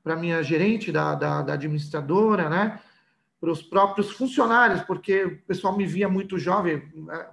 a 0.06 0.16
minha 0.16 0.44
gerente 0.44 0.92
da, 0.92 1.16
da, 1.16 1.42
da 1.42 1.54
administradora, 1.54 2.50
né? 2.50 2.80
Para 3.40 3.52
os 3.52 3.62
próprios 3.62 4.12
funcionários, 4.12 4.82
porque 4.82 5.24
o 5.24 5.42
pessoal 5.44 5.78
me 5.78 5.86
via 5.86 6.10
muito 6.10 6.38
jovem, 6.38 6.84
né? 6.94 7.28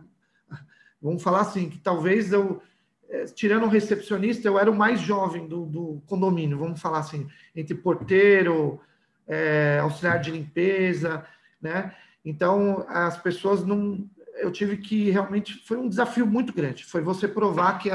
vamos 1.00 1.22
falar 1.22 1.40
assim, 1.40 1.68
que 1.70 1.78
talvez 1.78 2.32
eu, 2.32 2.62
é, 3.08 3.24
tirando 3.24 3.64
o 3.64 3.68
recepcionista, 3.68 4.46
eu 4.46 4.58
era 4.58 4.70
o 4.70 4.76
mais 4.76 5.00
jovem 5.00 5.48
do, 5.48 5.64
do 5.66 6.02
condomínio, 6.06 6.58
vamos 6.58 6.80
falar 6.80 6.98
assim, 6.98 7.28
entre 7.54 7.74
porteiro, 7.74 8.80
é, 9.26 9.78
auxiliar 9.80 10.20
de 10.20 10.30
limpeza, 10.30 11.24
né? 11.60 11.94
Então, 12.24 12.84
as 12.88 13.16
pessoas 13.16 13.64
não. 13.64 14.08
Eu 14.36 14.50
tive 14.50 14.76
que 14.76 15.10
realmente. 15.10 15.54
Foi 15.66 15.76
um 15.76 15.88
desafio 15.88 16.26
muito 16.26 16.52
grande. 16.52 16.84
Foi 16.84 17.00
você 17.00 17.28
provar 17.28 17.78
que, 17.78 17.90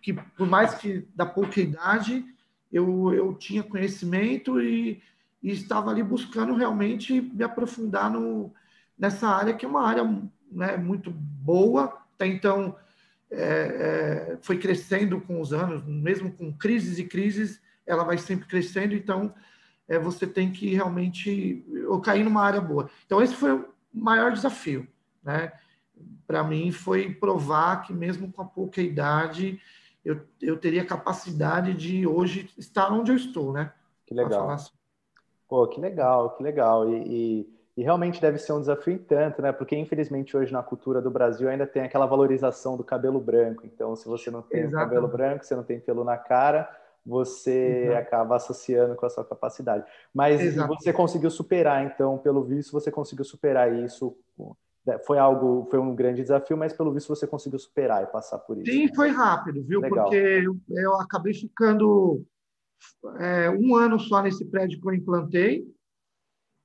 que 0.00 0.12
por 0.12 0.46
mais 0.46 0.74
que 0.74 1.06
da 1.14 1.24
pouca 1.24 1.60
idade, 1.60 2.24
eu, 2.72 3.12
eu 3.12 3.34
tinha 3.34 3.62
conhecimento 3.62 4.60
e, 4.60 5.02
e 5.42 5.50
estava 5.50 5.90
ali 5.90 6.02
buscando 6.02 6.54
realmente 6.54 7.20
me 7.20 7.44
aprofundar 7.44 8.10
no, 8.10 8.52
nessa 8.98 9.28
área, 9.28 9.54
que 9.54 9.66
é 9.66 9.68
uma 9.68 9.86
área 9.86 10.04
né, 10.50 10.76
muito 10.76 11.10
boa, 11.10 12.02
até 12.14 12.26
então, 12.26 12.76
é, 13.30 14.34
é, 14.34 14.38
foi 14.42 14.58
crescendo 14.58 15.20
com 15.20 15.40
os 15.40 15.52
anos, 15.52 15.84
mesmo 15.84 16.32
com 16.32 16.52
crises 16.52 16.98
e 16.98 17.04
crises, 17.04 17.60
ela 17.86 18.04
vai 18.04 18.16
sempre 18.16 18.46
crescendo, 18.46 18.94
então 18.94 19.34
é, 19.88 19.98
você 19.98 20.26
tem 20.26 20.52
que 20.52 20.74
realmente 20.74 21.64
cair 22.04 22.24
numa 22.24 22.42
área 22.42 22.60
boa. 22.60 22.88
Então, 23.04 23.22
esse 23.22 23.34
foi 23.34 23.52
o 23.52 23.68
maior 23.92 24.32
desafio, 24.32 24.86
né? 25.22 25.52
Para 26.26 26.42
mim, 26.42 26.70
foi 26.72 27.12
provar 27.12 27.82
que 27.82 27.92
mesmo 27.92 28.32
com 28.32 28.42
a 28.42 28.46
pouca 28.46 28.80
idade, 28.80 29.60
eu, 30.04 30.20
eu 30.40 30.58
teria 30.58 30.84
capacidade 30.84 31.74
de 31.74 32.06
hoje 32.06 32.50
estar 32.58 32.92
onde 32.92 33.12
eu 33.12 33.16
estou, 33.16 33.52
né? 33.52 33.72
Que 34.06 34.14
legal. 34.14 34.50
Assim. 34.50 34.72
Pô, 35.48 35.66
que 35.68 35.80
legal, 35.80 36.36
que 36.36 36.42
legal. 36.42 36.88
E, 36.88 37.02
e 37.06 37.52
e 37.76 37.82
realmente 37.82 38.20
deve 38.20 38.36
ser 38.38 38.52
um 38.52 38.60
desafio 38.60 38.92
em 38.92 38.98
tanto, 38.98 39.40
né? 39.40 39.50
Porque 39.50 39.74
infelizmente 39.74 40.36
hoje 40.36 40.52
na 40.52 40.62
cultura 40.62 41.00
do 41.00 41.10
Brasil 41.10 41.48
ainda 41.48 41.66
tem 41.66 41.82
aquela 41.82 42.04
valorização 42.04 42.76
do 42.76 42.84
cabelo 42.84 43.18
branco. 43.18 43.64
Então, 43.64 43.96
se 43.96 44.06
você 44.06 44.30
não 44.30 44.42
tem 44.42 44.70
cabelo 44.70 45.08
branco, 45.08 45.44
você 45.44 45.56
não 45.56 45.62
tem 45.62 45.80
pelo 45.80 46.04
na 46.04 46.18
cara, 46.18 46.68
você 47.04 47.88
uhum. 47.88 47.96
acaba 47.96 48.36
associando 48.36 48.94
com 48.94 49.06
a 49.06 49.10
sua 49.10 49.24
capacidade. 49.24 49.86
Mas 50.12 50.54
você 50.54 50.92
conseguiu 50.92 51.30
superar, 51.30 51.82
então, 51.84 52.18
pelo 52.18 52.44
visto, 52.44 52.72
você 52.72 52.90
conseguiu 52.90 53.24
superar 53.24 53.72
isso. 53.72 54.14
Né? 54.86 54.98
Foi 55.06 55.18
algo, 55.18 55.66
foi 55.70 55.78
um 55.78 55.94
grande 55.94 56.22
desafio, 56.22 56.56
mas 56.56 56.72
pelo 56.72 56.92
visto 56.92 57.08
você 57.08 57.26
conseguiu 57.26 57.58
superar 57.58 58.02
e 58.02 58.06
passar 58.06 58.38
por 58.38 58.58
isso. 58.58 58.70
Sim, 58.70 58.94
foi 58.94 59.10
rápido, 59.10 59.62
viu? 59.64 59.80
Legal. 59.80 60.04
Porque 60.04 60.16
eu, 60.16 60.56
eu 60.70 60.94
acabei 61.00 61.34
ficando 61.34 62.24
é, 63.18 63.50
um 63.50 63.76
ano 63.76 63.98
só 63.98 64.22
nesse 64.22 64.44
prédio 64.44 64.80
que 64.80 64.86
eu 64.86 64.94
implantei. 64.94 65.66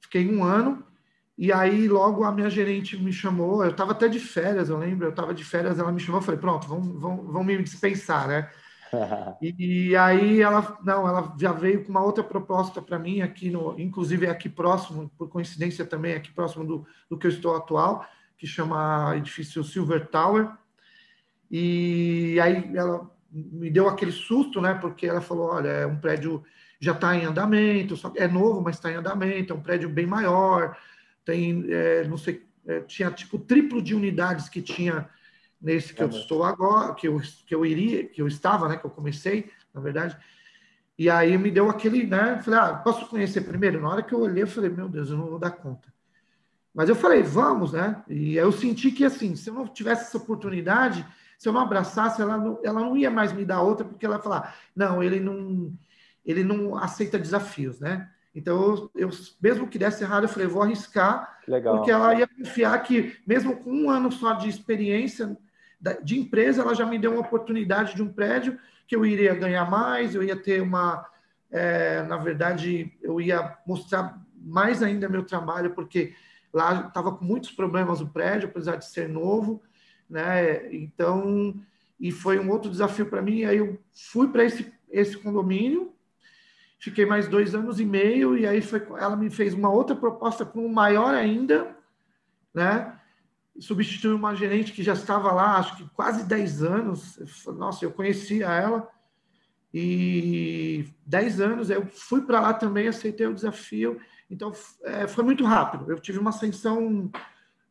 Fiquei 0.04 0.30
um 0.30 0.44
ano 0.44 0.88
e 1.38 1.54
aí, 1.54 1.88
logo 1.88 2.24
a 2.24 2.32
minha 2.32 2.50
gerente 2.50 2.98
me 2.98 3.14
chamou, 3.14 3.64
eu 3.64 3.70
estava 3.70 3.92
até 3.92 4.08
de 4.08 4.20
férias, 4.20 4.70
eu 4.70 4.78
lembro, 4.78 5.06
eu 5.06 5.12
estava 5.12 5.36
de 5.36 5.44
férias, 5.44 5.78
ela 5.78 5.92
me 5.92 6.00
chamou, 6.00 6.20
eu 6.20 6.26
falei, 6.26 6.40
pronto, 6.40 6.68
vamos, 6.68 7.00
vamos, 7.00 7.32
vamos 7.32 7.46
me 7.46 7.62
dispensar, 7.62 8.28
né? 8.28 8.50
e, 9.42 9.90
e, 9.90 9.96
aí 9.96 10.42
ela, 10.42 10.78
não, 10.84 11.08
ela 11.08 11.36
já 11.40 11.52
veio 11.52 11.84
com 11.84 11.92
uma 11.92 12.04
outra 12.04 12.24
proposta 12.24 12.82
para 12.82 13.00
mim 13.00 13.22
aqui 13.22 13.50
no, 13.50 13.80
inclusive 13.80 14.26
é 14.26 14.30
aqui 14.30 14.50
próximo, 14.50 15.12
por 15.18 15.30
coincidência 15.30 15.86
também, 15.86 16.14
aqui 16.14 16.32
próximo 16.32 16.66
do, 16.66 16.88
do 17.10 17.18
que 17.18 17.28
eu 17.28 17.32
estou 17.32 17.56
atual, 17.56 18.06
que 18.38 18.48
chama 18.48 19.16
edifício 19.18 19.64
Silver 19.64 20.08
Tower. 20.08 20.50
E 21.50 22.40
aí 22.42 22.72
ela 22.76 23.10
me 23.32 23.70
deu 23.70 23.88
aquele 23.88 24.12
susto, 24.12 24.62
né? 24.62 24.74
Porque 24.74 25.06
ela 25.06 25.22
falou, 25.22 25.52
olha, 25.52 25.70
é 25.70 25.86
um 25.86 25.98
prédio 25.98 26.44
já 26.80 26.92
está 26.92 27.16
em 27.16 27.26
andamento, 27.26 27.98
só 27.98 28.12
é 28.16 28.28
novo, 28.28 28.62
mas 28.62 28.76
está 28.76 28.92
em 28.92 28.96
andamento, 28.96 29.52
é 29.52 29.56
um 29.56 29.62
prédio 29.62 29.90
bem 29.90 30.06
maior, 30.06 30.78
tem, 31.26 31.66
é, 31.70 32.08
não 32.08 32.18
sei, 32.18 32.46
é, 32.68 32.82
tinha 32.82 33.10
tipo 33.12 33.40
triplo 33.40 33.82
de 33.82 33.96
unidades 33.96 34.48
que 34.48 34.62
tinha 34.62 35.10
nesse 35.62 35.94
que 35.94 36.02
eu 36.02 36.10
estou 36.10 36.44
agora, 36.44 36.94
que 36.94 37.08
eu, 37.08 37.20
que 37.46 37.54
eu 37.54 37.66
iria, 37.66 38.08
que 38.08 38.22
eu 38.22 38.28
estava, 38.28 38.68
né, 38.68 38.78
que 38.78 38.86
eu 38.86 38.90
comecei, 38.90 39.50
na 39.74 39.82
verdade. 39.82 40.18
E 40.98 41.10
aí 41.10 41.38
me 41.38 41.52
deu 41.52 41.70
aquele, 41.70 42.06
né, 42.06 42.40
falei, 42.42 42.60
ah, 42.60 42.74
posso 42.76 43.08
conhecer 43.08 43.42
primeiro? 43.42 43.82
Na 43.82 43.90
hora 43.90 44.04
que 44.04 44.14
eu 44.14 44.20
olhei, 44.20 44.44
eu 44.44 44.48
falei, 44.48 44.70
meu 44.70 44.88
Deus, 44.88 45.10
eu 45.10 45.18
não 45.18 45.28
vou 45.28 45.40
dar 45.40 45.52
conta. 45.52 45.92
Mas 46.74 46.90
eu 46.90 46.96
falei, 46.96 47.24
vamos, 47.24 47.74
né? 47.74 48.04
E 48.08 48.36
eu 48.36 48.52
senti 48.52 48.92
que, 48.92 49.04
assim, 49.04 49.36
se 49.36 49.50
eu 49.50 49.54
não 49.56 49.68
tivesse 49.68 50.04
essa 50.04 50.18
oportunidade, 50.18 51.04
se 51.38 51.50
eu 51.50 51.54
não 51.54 51.62
abraçasse, 51.62 52.22
ela 52.22 52.38
não, 52.38 52.60
ela 52.64 52.80
não 52.80 52.96
ia 52.96 53.10
mais 53.10 53.34
me 53.34 53.44
dar 53.44 53.62
outra, 53.62 53.84
porque 53.84 54.06
ela 54.06 54.18
ia 54.18 54.22
falar, 54.22 54.56
não, 54.76 55.02
ele 55.02 55.20
não, 55.20 55.74
ele 56.24 56.44
não 56.44 56.78
aceita 56.78 57.18
desafios, 57.18 57.80
né? 57.80 58.08
Então, 58.34 58.56
eu, 58.56 58.92
eu, 58.96 59.10
mesmo 59.42 59.68
que 59.68 59.80
desse 59.80 60.04
errado, 60.04 60.26
eu 60.26 60.30
falei, 60.30 60.48
vou 60.48 60.62
arriscar, 60.62 61.40
Legal. 61.48 61.78
porque 61.78 61.90
ela 61.90 62.14
ia 62.14 62.28
confiar 62.28 62.78
que, 62.84 63.18
mesmo 63.26 63.58
com 63.58 63.72
um 63.72 63.90
ano 63.90 64.12
só 64.12 64.34
de 64.34 64.48
experiência 64.48 65.36
de 66.04 66.20
empresa, 66.20 66.62
ela 66.62 66.74
já 66.74 66.86
me 66.86 66.98
deu 66.98 67.12
uma 67.12 67.22
oportunidade 67.22 67.96
de 67.96 68.02
um 68.02 68.12
prédio 68.12 68.58
que 68.88 68.96
eu 68.96 69.06
iria 69.06 69.36
ganhar 69.36 69.70
mais, 69.70 70.16
eu 70.16 70.24
ia 70.24 70.36
ter 70.36 70.62
uma, 70.62 71.06
é, 71.52 72.02
na 72.04 72.18
verdade, 72.18 72.98
eu 73.02 73.20
ia 73.22 73.58
mostrar 73.66 74.20
mais 74.36 74.82
ainda 74.82 75.10
meu 75.10 75.24
trabalho, 75.24 75.72
porque 75.74 76.16
lá 76.54 76.88
estava 76.88 77.12
com 77.12 77.24
muitos 77.24 77.52
problemas 77.52 78.02
o 78.02 78.08
prédio, 78.08 78.50
apesar 78.50 78.78
de 78.78 78.86
ser 78.86 79.08
novo, 79.10 79.62
né? 80.10 80.74
Então, 80.74 81.54
e 82.00 82.12
foi 82.12 82.40
um 82.40 82.50
outro 82.50 82.72
desafio 82.72 83.08
para 83.08 83.22
mim. 83.22 83.44
Aí 83.44 83.58
eu 83.58 83.78
fui 83.94 84.30
para 84.30 84.46
esse, 84.46 84.72
esse 84.90 85.18
condomínio, 85.18 85.94
Fiquei 86.80 87.06
mais 87.06 87.28
dois 87.28 87.56
anos 87.56 87.80
e 87.80 87.86
meio, 87.86 88.38
e 88.38 88.46
aí 88.46 88.62
foi, 88.62 88.86
ela 89.00 89.16
me 89.16 89.30
fez 89.32 89.54
uma 89.54 89.70
outra 89.70 89.96
proposta 89.96 90.46
com 90.46 90.68
maior 90.68 91.14
ainda, 91.14 91.76
né? 92.54 92.97
Substituiu 93.60 94.16
uma 94.16 94.36
gerente 94.36 94.72
que 94.72 94.84
já 94.84 94.94
estava 94.94 95.32
lá, 95.32 95.58
acho 95.58 95.78
que 95.78 95.90
quase 95.96 96.24
10 96.26 96.64
anos. 96.64 97.20
Nossa, 97.48 97.86
eu 97.86 97.92
conhecia 97.92 98.48
ela. 98.48 98.88
E 99.74 100.86
10 101.06 101.42
anos, 101.42 101.70
eu 101.70 101.86
fui 101.88 102.22
para 102.22 102.40
lá 102.40 102.54
também, 102.54 102.88
aceitei 102.88 103.28
o 103.28 103.34
desafio. 103.34 104.00
Então, 104.30 104.52
é, 104.84 105.08
foi 105.08 105.24
muito 105.24 105.44
rápido. 105.44 105.92
Eu 105.92 106.00
tive 106.00 106.20
uma 106.20 106.30
ascensão 106.30 107.10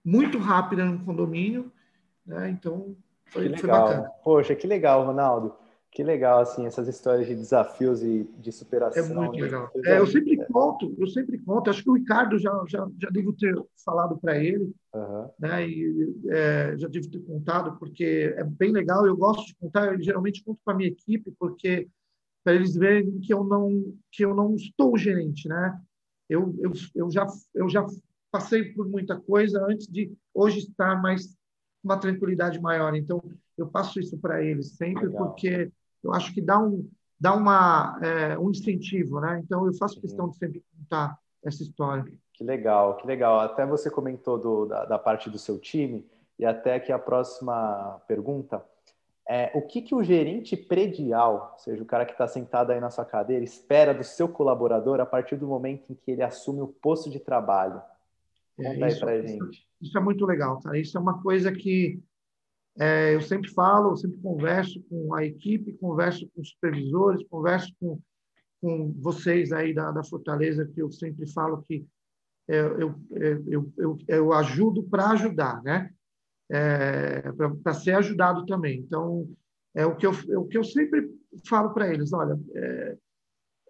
muito 0.05 0.39
rápida 0.39 0.85
no 0.85 1.05
condomínio, 1.05 1.73
né? 2.25 2.51
Então, 2.51 2.97
foi, 3.27 3.57
foi 3.57 3.69
bacana. 3.69 4.09
Poxa, 4.23 4.55
que 4.55 4.67
legal, 4.67 5.05
Ronaldo. 5.05 5.55
Que 5.97 6.05
legal, 6.05 6.41
assim, 6.41 6.67
essas 6.67 6.89
histórias 6.89 7.27
de 7.27 7.35
desafios 7.35 8.03
e 8.03 8.25
de 8.37 8.53
superação. 8.53 9.03
É 9.03 9.15
muito 9.15 9.41
legal. 9.41 9.71
É, 9.83 9.99
eu 9.99 10.07
sempre 10.07 10.37
conto, 10.45 10.95
eu 10.99 11.07
sempre 11.07 11.39
conto, 11.39 11.71
acho 11.71 11.83
que 11.83 11.89
o 11.89 11.95
Ricardo 11.95 12.39
já, 12.39 12.53
já, 12.69 12.87
já 13.01 13.09
devo 13.09 13.33
ter 13.33 13.55
falado 13.83 14.19
para 14.19 14.37
ele, 14.37 14.75
uhum. 14.93 15.31
né, 15.39 15.67
e 15.67 16.15
é, 16.29 16.77
já 16.77 16.87
devo 16.87 17.11
ter 17.11 17.21
contado, 17.21 17.79
porque 17.79 18.35
é 18.37 18.45
bem 18.45 18.73
legal, 18.73 19.07
eu 19.07 19.17
gosto 19.17 19.47
de 19.47 19.57
contar, 19.57 19.95
eu 19.95 20.03
geralmente 20.03 20.45
conto 20.45 20.61
para 20.63 20.75
a 20.75 20.77
minha 20.77 20.91
equipe, 20.91 21.35
porque 21.39 21.89
para 22.45 22.53
eles 22.53 22.75
verem 22.75 23.19
que 23.21 23.33
eu 23.33 23.43
não 23.43 23.95
que 24.13 24.23
eu 24.23 24.35
não 24.35 24.55
estou 24.55 24.99
gerente, 24.99 25.49
né? 25.49 25.81
Eu, 26.29 26.55
eu, 26.59 26.73
eu, 26.95 27.11
já, 27.11 27.27
eu 27.55 27.71
já 27.71 27.87
passei 28.31 28.65
por 28.75 28.87
muita 28.87 29.19
coisa 29.19 29.65
antes 29.67 29.87
de 29.87 30.13
hoje 30.35 30.59
estar 30.59 31.01
mais 31.01 31.35
uma 31.83 31.99
tranquilidade 31.99 32.61
maior. 32.61 32.95
Então, 32.95 33.23
eu 33.57 33.67
passo 33.67 33.99
isso 33.99 34.19
para 34.19 34.45
eles 34.45 34.77
sempre, 34.77 35.07
legal. 35.07 35.29
porque 35.29 35.73
eu 36.07 36.15
acho 36.15 36.33
que 36.33 36.41
dá 36.41 36.59
um, 36.59 36.89
dá 37.21 37.35
uma, 37.35 37.99
é, 38.03 38.39
um 38.39 38.51
incentivo, 38.51 39.21
né? 39.21 39.41
Então, 39.45 39.67
eu 39.67 39.75
faço 39.75 40.01
questão 40.01 40.29
de 40.29 40.37
sempre 40.37 40.63
contar 40.77 41.19
essa 41.45 41.63
história. 41.63 42.05
Que 42.33 42.45
legal, 42.45 42.97
que 42.97 43.07
legal. 43.07 43.41
Até 43.41 43.67
você 43.67 43.91
comentou 43.91 44.39
do, 44.39 44.67
da, 44.67 44.85
da 44.85 44.99
parte 44.99 45.31
do 45.31 45.39
seu 45.39 45.59
time, 45.59 46.07
e 46.39 46.45
até 46.45 46.79
que 46.79 46.93
a 46.93 46.99
próxima 46.99 48.01
pergunta 48.07 48.63
é 49.29 49.51
o 49.55 49.63
que, 49.63 49.83
que 49.83 49.95
o 49.95 50.05
gerente 50.05 50.57
predial, 50.57 51.51
ou 51.55 51.59
seja, 51.59 51.83
o 51.83 51.87
cara 51.87 52.07
que 52.07 52.13
está 52.13 52.29
sentado 52.29 52.71
aí 52.71 52.79
na 52.79 52.91
sua 52.91 53.05
cadeira, 53.05 53.43
espera 53.43 53.93
do 53.93 54.05
seu 54.05 54.29
colaborador 54.29 55.01
a 55.01 55.07
partir 55.07 55.37
do 55.37 55.49
momento 55.49 55.91
em 55.91 55.95
que 55.95 56.13
ele 56.13 56.23
assume 56.23 56.61
o 56.61 56.69
posto 56.69 57.11
de 57.11 57.19
trabalho? 57.19 57.83
Conta 58.57 58.69
é, 58.69 58.75
isso, 58.75 58.85
aí 58.85 59.01
para 59.01 59.27
gente. 59.27 59.67
Isso 59.81 59.99
é 59.99 60.01
muito 60.01 60.25
legal, 60.25 60.61
cara. 60.61 60.79
Isso 60.79 60.97
é 60.97 61.01
uma 61.01 61.21
coisa 61.21 61.51
que 61.51 62.01
é, 62.79 63.15
eu 63.15 63.23
sempre 63.23 63.51
falo, 63.53 63.93
eu 63.93 63.97
sempre 63.97 64.19
converso 64.19 64.83
com 64.83 65.15
a 65.15 65.25
equipe, 65.25 65.73
converso 65.75 66.29
com 66.35 66.43
os 66.43 66.51
supervisores, 66.51 67.27
converso 67.29 67.73
com, 67.81 67.99
com 68.61 68.93
vocês 68.99 69.51
aí 69.51 69.73
da, 69.73 69.91
da 69.91 70.05
Fortaleza, 70.05 70.67
que 70.67 70.83
eu 70.83 70.91
sempre 70.91 71.27
falo 71.33 71.63
que 71.63 71.87
é, 72.49 72.61
eu, 72.61 72.95
é, 73.15 73.43
eu, 73.47 73.73
eu, 73.79 73.99
eu 74.07 74.33
ajudo 74.35 74.83
para 74.85 75.11
ajudar, 75.11 75.63
né? 75.63 75.91
É, 76.49 77.23
para 77.63 77.75
ser 77.75 77.93
ajudado 77.93 78.47
também. 78.47 78.79
Então, 78.79 79.29
é 79.75 79.85
o 79.85 79.97
que 79.97 80.07
eu, 80.07 80.13
é 80.31 80.39
o 80.39 80.47
que 80.47 80.57
eu 80.57 80.63
sempre 80.63 81.11
falo 81.49 81.73
para 81.73 81.93
eles: 81.93 82.13
olha, 82.13 82.39
é, 82.55 82.97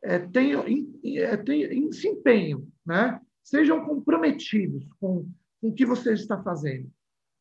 é, 0.03 0.19
tenham, 0.19 0.65
é, 1.05 1.37
tenham, 1.37 1.93
se 1.93 2.09
empenham, 2.09 2.67
né? 2.85 3.21
sejam 3.43 3.87
comprometidos 3.87 4.85
com, 4.99 5.31
com 5.61 5.69
o 5.69 5.73
que 5.73 5.87
você 5.87 6.13
está 6.13 6.43
fazendo 6.43 6.91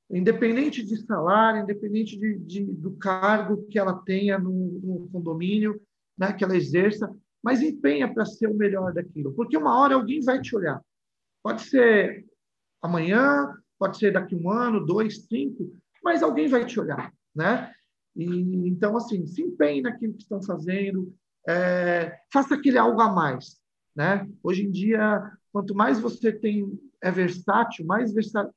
independente 0.09 0.83
de 0.83 0.97
salário, 1.05 1.63
independente 1.63 2.17
de, 2.17 2.37
de, 2.37 2.63
do 2.63 2.91
cargo 2.91 3.65
que 3.67 3.79
ela 3.79 3.93
tenha 4.03 4.37
no, 4.37 4.51
no 4.51 5.09
condomínio, 5.09 5.81
né, 6.17 6.31
que 6.33 6.43
ela 6.43 6.55
exerça, 6.55 7.13
mas 7.43 7.61
empenha 7.61 8.11
para 8.11 8.25
ser 8.25 8.47
o 8.47 8.55
melhor 8.55 8.93
daquilo, 8.93 9.33
porque 9.33 9.57
uma 9.57 9.79
hora 9.79 9.95
alguém 9.95 10.21
vai 10.21 10.41
te 10.41 10.55
olhar. 10.55 10.81
Pode 11.43 11.63
ser 11.63 12.25
amanhã, 12.81 13.55
pode 13.77 13.97
ser 13.97 14.11
daqui 14.11 14.35
um 14.35 14.49
ano, 14.49 14.85
dois, 14.85 15.25
cinco, 15.25 15.75
mas 16.03 16.23
alguém 16.23 16.47
vai 16.47 16.65
te 16.65 16.79
olhar, 16.79 17.11
né? 17.35 17.71
E, 18.15 18.25
então, 18.67 18.95
assim, 18.95 19.25
se 19.27 19.41
empenhe 19.41 19.81
naquilo 19.81 20.13
que 20.13 20.21
estão 20.21 20.41
fazendo, 20.41 21.13
é, 21.47 22.17
faça 22.31 22.55
aquele 22.55 22.77
algo 22.77 23.01
a 23.01 23.11
mais, 23.11 23.59
né? 23.95 24.27
Hoje 24.41 24.65
em 24.65 24.71
dia, 24.71 25.31
quanto 25.51 25.75
mais 25.75 25.99
você 25.99 26.31
tem 26.31 26.79
é 27.01 27.11
versátil, 27.11 27.85
mais 27.85 28.11
versátil 28.13 28.53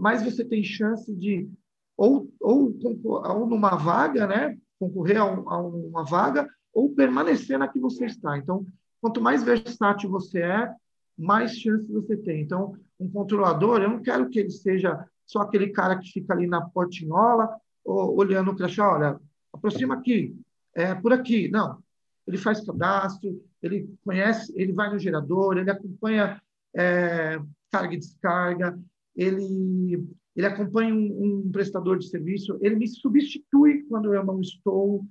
mais 0.00 0.22
você 0.22 0.44
tem 0.44 0.62
chance 0.62 1.14
de 1.14 1.48
ou, 1.96 2.28
ou, 2.40 2.74
ou 3.04 3.46
numa 3.46 3.76
vaga, 3.76 4.26
né, 4.26 4.58
concorrer 4.78 5.18
a, 5.18 5.24
um, 5.24 5.48
a, 5.50 5.58
uma 5.60 6.04
vaga, 6.04 6.48
ou 6.72 6.94
permanecer 6.94 7.58
na 7.58 7.68
que 7.68 7.78
você 7.78 8.06
está. 8.06 8.36
Então, 8.36 8.66
quanto 9.00 9.20
mais 9.20 9.42
versátil 9.42 10.10
você 10.10 10.40
é, 10.40 10.72
mais 11.18 11.58
chance 11.58 11.86
você 11.92 12.16
tem. 12.16 12.40
Então, 12.42 12.74
um 12.98 13.08
controlador, 13.10 13.80
eu 13.80 13.90
não 13.90 14.02
quero 14.02 14.28
que 14.28 14.40
ele 14.40 14.50
seja 14.50 15.04
só 15.26 15.40
aquele 15.40 15.68
cara 15.68 15.98
que 15.98 16.10
fica 16.10 16.32
ali 16.32 16.46
na 16.46 16.62
portinhola, 16.62 17.56
ou, 17.84 18.16
olhando 18.16 18.50
o 18.50 18.56
crachá, 18.56 18.90
olha, 18.94 19.20
aproxima 19.52 19.94
aqui, 19.94 20.34
é 20.74 20.94
por 20.94 21.12
aqui. 21.12 21.48
Não, 21.48 21.78
ele 22.26 22.38
faz 22.38 22.64
cadastro, 22.64 23.42
ele 23.62 23.88
conhece, 24.04 24.52
ele 24.56 24.72
vai 24.72 24.90
no 24.90 24.98
gerador, 24.98 25.56
ele 25.56 25.70
acompanha 25.70 26.40
é, 26.74 27.38
carga 27.70 27.94
e 27.94 27.98
descarga, 27.98 28.78
ele, 29.14 30.06
ele 30.34 30.46
acompanha 30.46 30.94
um, 30.94 31.44
um, 31.46 31.50
prestador 31.50 31.98
de 31.98 32.08
serviço, 32.08 32.58
ele 32.60 32.76
me 32.76 32.88
substitui 32.88 33.84
quando 33.88 34.14
eu 34.14 34.24
não 34.24 34.40
estou. 34.40 35.04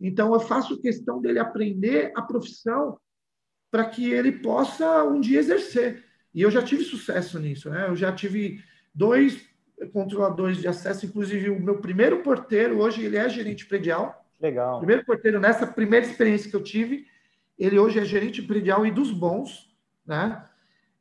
Então, 0.00 0.32
eu 0.34 0.40
faço 0.40 0.80
questão 0.80 1.20
dele 1.20 1.38
aprender 1.38 2.12
a 2.16 2.22
profissão 2.22 2.98
para 3.70 3.84
que 3.84 4.10
ele 4.10 4.32
possa 4.32 5.04
um 5.04 5.20
dia 5.20 5.38
exercer. 5.38 6.04
E 6.34 6.42
eu 6.42 6.50
já 6.50 6.62
tive 6.62 6.82
sucesso 6.84 7.38
nisso, 7.38 7.70
né? 7.70 7.88
Eu 7.88 7.96
já 7.96 8.12
tive 8.12 8.60
dois 8.94 9.48
controladores 9.92 10.58
de 10.58 10.68
acesso, 10.68 11.06
inclusive 11.06 11.50
o 11.50 11.60
meu 11.60 11.78
primeiro 11.78 12.22
porteiro, 12.22 12.78
hoje 12.78 13.04
ele 13.04 13.16
é 13.16 13.28
gerente 13.28 13.66
predial. 13.66 14.24
Legal. 14.40 14.78
Primeiro 14.78 15.04
porteiro, 15.04 15.40
nessa 15.40 15.66
primeira 15.66 16.06
experiência 16.06 16.50
que 16.50 16.56
eu 16.56 16.62
tive, 16.62 17.06
ele 17.58 17.78
hoje 17.78 17.98
é 17.98 18.04
gerente 18.04 18.42
predial 18.42 18.86
e 18.86 18.90
dos 18.90 19.10
bons, 19.10 19.74
né? 20.06 20.44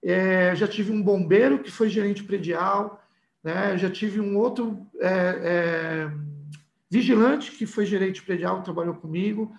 É, 0.04 0.56
já 0.56 0.68
tive 0.68 0.92
um 0.92 1.02
bombeiro 1.02 1.60
que 1.60 1.72
foi 1.72 1.90
gerente 1.90 2.24
predial, 2.24 3.02
né? 3.44 3.78
já 3.78 3.90
tive 3.90 4.20
um 4.20 4.38
outro 4.38 4.86
é, 5.00 5.10
é, 5.10 6.12
vigilante 6.90 7.52
que 7.52 7.66
foi 7.66 7.86
gerente 7.86 8.22
predial, 8.22 8.62
trabalhou 8.62 8.96
comigo. 8.96 9.56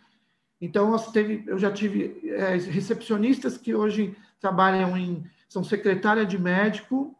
Então, 0.60 0.96
teve, 1.12 1.44
eu 1.46 1.58
já 1.58 1.70
tive 1.70 2.20
é, 2.24 2.56
recepcionistas 2.56 3.56
que 3.56 3.74
hoje 3.74 4.16
trabalham 4.40 4.96
em. 4.96 5.24
são 5.48 5.64
secretária 5.64 6.24
de 6.24 6.38
médico, 6.38 7.16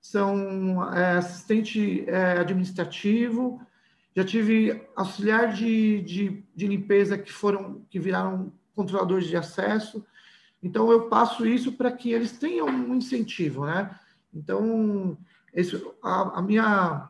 são 0.00 0.92
é, 0.94 1.16
assistente 1.16 2.04
é, 2.08 2.38
administrativo, 2.38 3.60
já 4.14 4.24
tive 4.24 4.82
auxiliar 4.94 5.52
de, 5.52 6.00
de, 6.02 6.44
de 6.54 6.66
limpeza 6.66 7.18
que 7.18 7.32
foram 7.32 7.82
que 7.90 7.98
viraram 7.98 8.52
controladores 8.74 9.26
de 9.26 9.36
acesso. 9.36 10.04
Então, 10.62 10.90
eu 10.90 11.08
passo 11.08 11.46
isso 11.46 11.72
para 11.72 11.92
que 11.92 12.12
eles 12.12 12.32
tenham 12.32 12.66
um 12.66 12.94
incentivo, 12.94 13.66
né? 13.66 13.98
Então, 14.34 15.16
esse, 15.52 15.76
a, 16.02 16.38
a, 16.38 16.42
minha, 16.42 17.08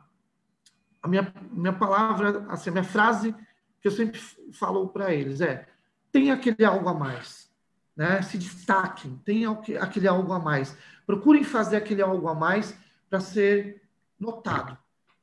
a 1.02 1.09
minha, 1.09 1.32
minha 1.50 1.72
palavra, 1.72 2.46
assim, 2.48 2.70
a 2.70 2.72
minha 2.72 2.85
frase 2.85 3.35
que 3.80 3.88
eu 3.88 3.92
sempre 3.92 4.20
falo 4.52 4.88
para 4.88 5.12
eles 5.14 5.40
é: 5.40 5.66
tem 6.12 6.30
aquele 6.30 6.64
algo 6.64 6.88
a 6.88 6.94
mais, 6.94 7.50
né? 7.96 8.22
Se 8.22 8.38
destaquem, 8.38 9.20
tem 9.24 9.44
aquele 9.46 10.09
algo 10.09 10.32
a 10.32 10.38
mais. 10.38 10.76
Procurem 11.06 11.44
fazer 11.44 11.76
aquele 11.76 12.02
algo 12.02 12.28
a 12.28 12.35
mais 12.35 12.76
para 13.09 13.20
ser 13.20 13.82
notado. 14.18 14.76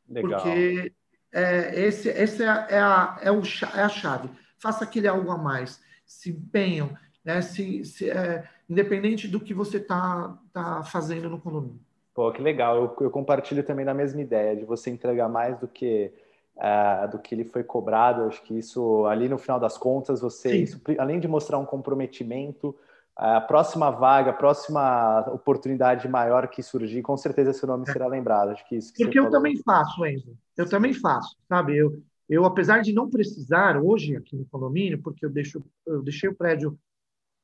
Legal. 0.07 0.41
Porque 0.41 0.93
é, 1.31 1.85
esse, 1.85 2.09
esse 2.09 2.43
é, 2.43 2.67
é, 2.69 2.79
a, 2.79 3.17
é, 3.21 3.31
o, 3.31 3.41
é 3.75 3.81
a 3.81 3.89
chave. 3.89 4.29
Faça 4.57 4.83
aquele 4.83 5.07
algo 5.07 5.31
a 5.31 5.37
mais. 5.37 5.81
Se 6.05 6.29
empenham, 6.29 6.95
né? 7.23 7.41
Se, 7.41 7.83
se 7.85 8.09
é, 8.09 8.43
independente 8.69 9.27
do 9.27 9.39
que 9.39 9.53
você 9.53 9.77
está 9.77 10.37
tá 10.51 10.83
fazendo 10.83 11.29
no 11.29 11.39
condomínio. 11.39 11.79
Pô, 12.13 12.31
que 12.31 12.41
legal. 12.41 12.75
Eu, 12.75 12.95
eu, 13.01 13.09
compartilho 13.09 13.63
também 13.63 13.85
da 13.85 13.93
mesma 13.93 14.21
ideia 14.21 14.55
de 14.55 14.65
você 14.65 14.89
entregar 14.89 15.27
mais 15.27 15.57
do 15.57 15.67
que 15.67 16.11
uh, 16.57 17.09
do 17.09 17.19
que 17.19 17.33
ele 17.33 17.43
foi 17.43 17.63
cobrado. 17.63 18.21
Eu 18.21 18.27
acho 18.27 18.43
que 18.43 18.57
isso 18.57 19.05
ali 19.05 19.27
no 19.27 19.37
final 19.37 19.59
das 19.59 19.77
contas 19.77 20.21
você, 20.21 20.55
isso, 20.55 20.79
além 20.97 21.19
de 21.19 21.27
mostrar 21.27 21.57
um 21.57 21.65
comprometimento, 21.65 22.75
a 23.15 23.41
próxima 23.41 23.89
vaga, 23.91 24.31
a 24.31 24.33
próxima 24.33 25.21
oportunidade 25.31 26.07
maior 26.07 26.47
que 26.47 26.63
surgir, 26.63 27.01
com 27.01 27.15
certeza 27.15 27.53
seu 27.53 27.67
nome 27.67 27.85
é. 27.87 27.91
será 27.91 28.07
lembrado. 28.07 28.49
Acho 28.49 28.67
que 28.67 28.75
isso 28.75 28.93
que 28.93 29.03
Porque 29.03 29.19
eu 29.19 29.23
falou... 29.23 29.37
também 29.37 29.57
faço, 29.57 30.05
Enzo. 30.05 30.37
Eu 30.57 30.69
também 30.69 30.93
faço, 30.93 31.35
sabe? 31.47 31.77
Eu, 31.77 32.01
eu, 32.29 32.45
apesar 32.45 32.81
de 32.81 32.93
não 32.93 33.09
precisar 33.09 33.77
hoje 33.77 34.15
aqui 34.15 34.35
no 34.35 34.45
condomínio, 34.45 35.01
porque 35.01 35.25
eu, 35.25 35.29
deixo, 35.29 35.63
eu 35.85 36.01
deixei 36.01 36.29
o 36.29 36.35
prédio 36.35 36.77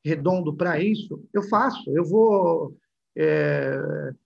redondo 0.03 0.55
para 0.55 0.81
isso, 0.81 1.23
eu 1.33 1.43
faço. 1.43 1.89
Eu 1.95 2.05
vou, 2.05 2.75
é, 3.15 3.77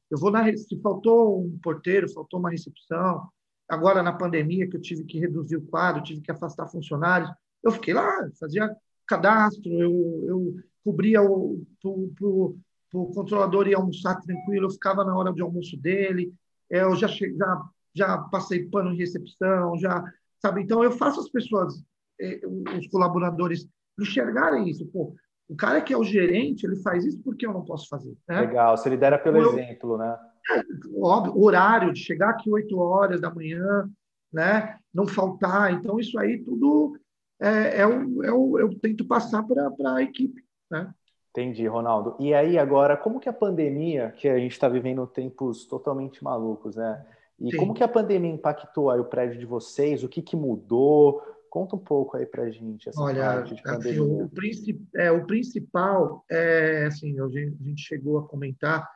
eu 0.10 0.18
vou 0.18 0.32
na 0.32 0.46
se 0.56 0.80
faltou 0.82 1.44
um 1.44 1.58
porteiro, 1.60 2.12
faltou 2.12 2.40
uma 2.40 2.52
recepção. 2.52 3.28
Agora 3.68 4.04
na 4.04 4.14
pandemia 4.14 4.70
que 4.70 4.76
eu 4.78 4.82
tive 4.82 5.04
que 5.04 5.20
reduzir 5.20 5.58
o 5.58 5.66
quadro, 5.66 6.04
tive 6.04 6.22
que 6.22 6.32
afastar 6.32 6.68
funcionários, 6.68 7.32
eu 7.64 7.72
fiquei 7.72 7.94
lá, 7.94 8.30
fazia 8.40 8.76
cadastro, 9.08 9.72
eu, 9.72 10.26
eu 10.28 10.56
cobria 10.84 11.22
o 11.22 11.66
pro, 11.82 12.58
o 12.94 13.06
controlador 13.14 13.68
ir 13.68 13.74
almoçar 13.74 14.20
tranquilo, 14.22 14.68
eu 14.68 14.72
ficava 14.72 15.04
na 15.04 15.18
hora 15.18 15.34
de 15.34 15.42
almoço 15.42 15.78
dele, 15.78 16.34
é, 16.70 16.84
eu 16.84 16.96
já, 16.96 17.08
já, 17.08 17.62
já 17.96 18.18
passei 18.18 18.68
pano 18.68 18.92
em 18.94 18.98
recepção, 18.98 19.78
já 19.78 20.04
sabe. 20.40 20.62
Então 20.62 20.84
eu 20.84 20.92
faço 20.92 21.20
as 21.22 21.30
pessoas 21.30 21.82
eh, 22.20 22.42
os 22.78 22.88
colaboradores 22.88 23.68
enxergarem 24.00 24.70
isso. 24.70 24.86
Pô, 24.88 25.16
o 25.50 25.56
cara 25.56 25.82
que 25.82 25.94
é 25.94 25.98
o 25.98 26.04
gerente, 26.04 26.66
ele 26.66 26.78
faz 26.78 27.06
isso 27.06 27.22
porque 27.22 27.46
eu 27.46 27.54
não 27.54 27.64
posso 27.64 27.88
fazer. 27.88 28.16
Né? 28.28 28.42
Legal, 28.42 28.78
você 28.78 28.90
lidera 28.90 29.20
pelo 29.20 29.38
eu, 29.38 29.50
exemplo, 29.52 29.98
né? 29.98 30.18
É, 30.52 30.62
óbvio, 31.00 31.42
horário 31.42 31.94
de 31.94 32.00
chegar 32.00 32.30
aqui 32.30 32.50
8 32.50 32.78
horas 32.78 33.22
da 33.22 33.34
manhã, 33.34 33.90
né? 34.32 34.78
Não 34.94 35.08
faltar. 35.08 35.74
Então, 35.74 36.00
isso 36.00 36.18
aí 36.18 36.40
tudo 36.44 36.98
é, 37.40 37.82
é 37.82 37.88
o, 37.88 38.24
é 38.24 38.32
o, 38.32 38.60
eu 38.60 38.74
tento 38.80 39.06
passar 39.06 39.44
para 39.44 39.72
a 39.96 40.02
equipe, 40.02 40.44
né? 40.70 40.94
Entendi, 41.32 41.66
Ronaldo. 41.68 42.16
E 42.20 42.34
aí, 42.34 42.60
agora, 42.60 42.96
como 42.96 43.20
que 43.20 43.28
a 43.28 43.34
pandemia, 43.34 44.14
que 44.18 44.30
a 44.30 44.38
gente 44.38 44.52
está 44.52 44.70
vivendo 44.70 45.08
tempos 45.08 45.66
totalmente 45.66 46.24
malucos, 46.24 46.76
né? 46.76 47.04
E 47.40 47.52
Sim. 47.52 47.58
como 47.58 47.74
que 47.74 47.84
a 47.84 47.88
pandemia 47.88 48.32
impactou 48.32 48.92
aí 48.92 49.00
o 49.00 49.06
prédio 49.06 49.40
de 49.40 49.46
vocês? 49.46 50.04
O 50.04 50.10
que, 50.10 50.22
que 50.22 50.36
mudou? 50.36 51.22
Conta 51.54 51.76
um 51.76 51.80
pouco 51.80 52.18
aí 52.18 52.26
para 52.26 52.46
a 52.46 52.50
gente 52.50 52.90
essa 52.90 53.00
Olha, 53.00 53.26
parte 53.26 53.54
de 53.54 53.62
pandemia. 53.62 53.92
Assim, 53.92 54.24
o, 54.24 54.28
princip, 54.28 54.88
é, 54.96 55.12
o 55.12 55.24
principal 55.28 56.26
é, 56.28 56.86
assim, 56.88 57.16
a 57.20 57.28
gente 57.30 57.80
chegou 57.80 58.18
a 58.18 58.28
comentar, 58.28 58.90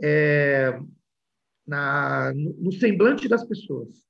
é, 0.00 0.80
na, 1.66 2.32
no, 2.34 2.70
semblante 2.70 3.26
das 3.26 3.44
pessoas. 3.44 4.06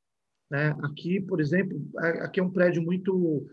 Né? 0.50 0.76
Aqui, 0.82 1.18
por 1.18 1.40
exemplo, 1.40 1.82
aqui 1.96 2.40
é 2.40 2.42
um 2.42 2.52
prédio 2.52 2.82
muito... 2.82 3.48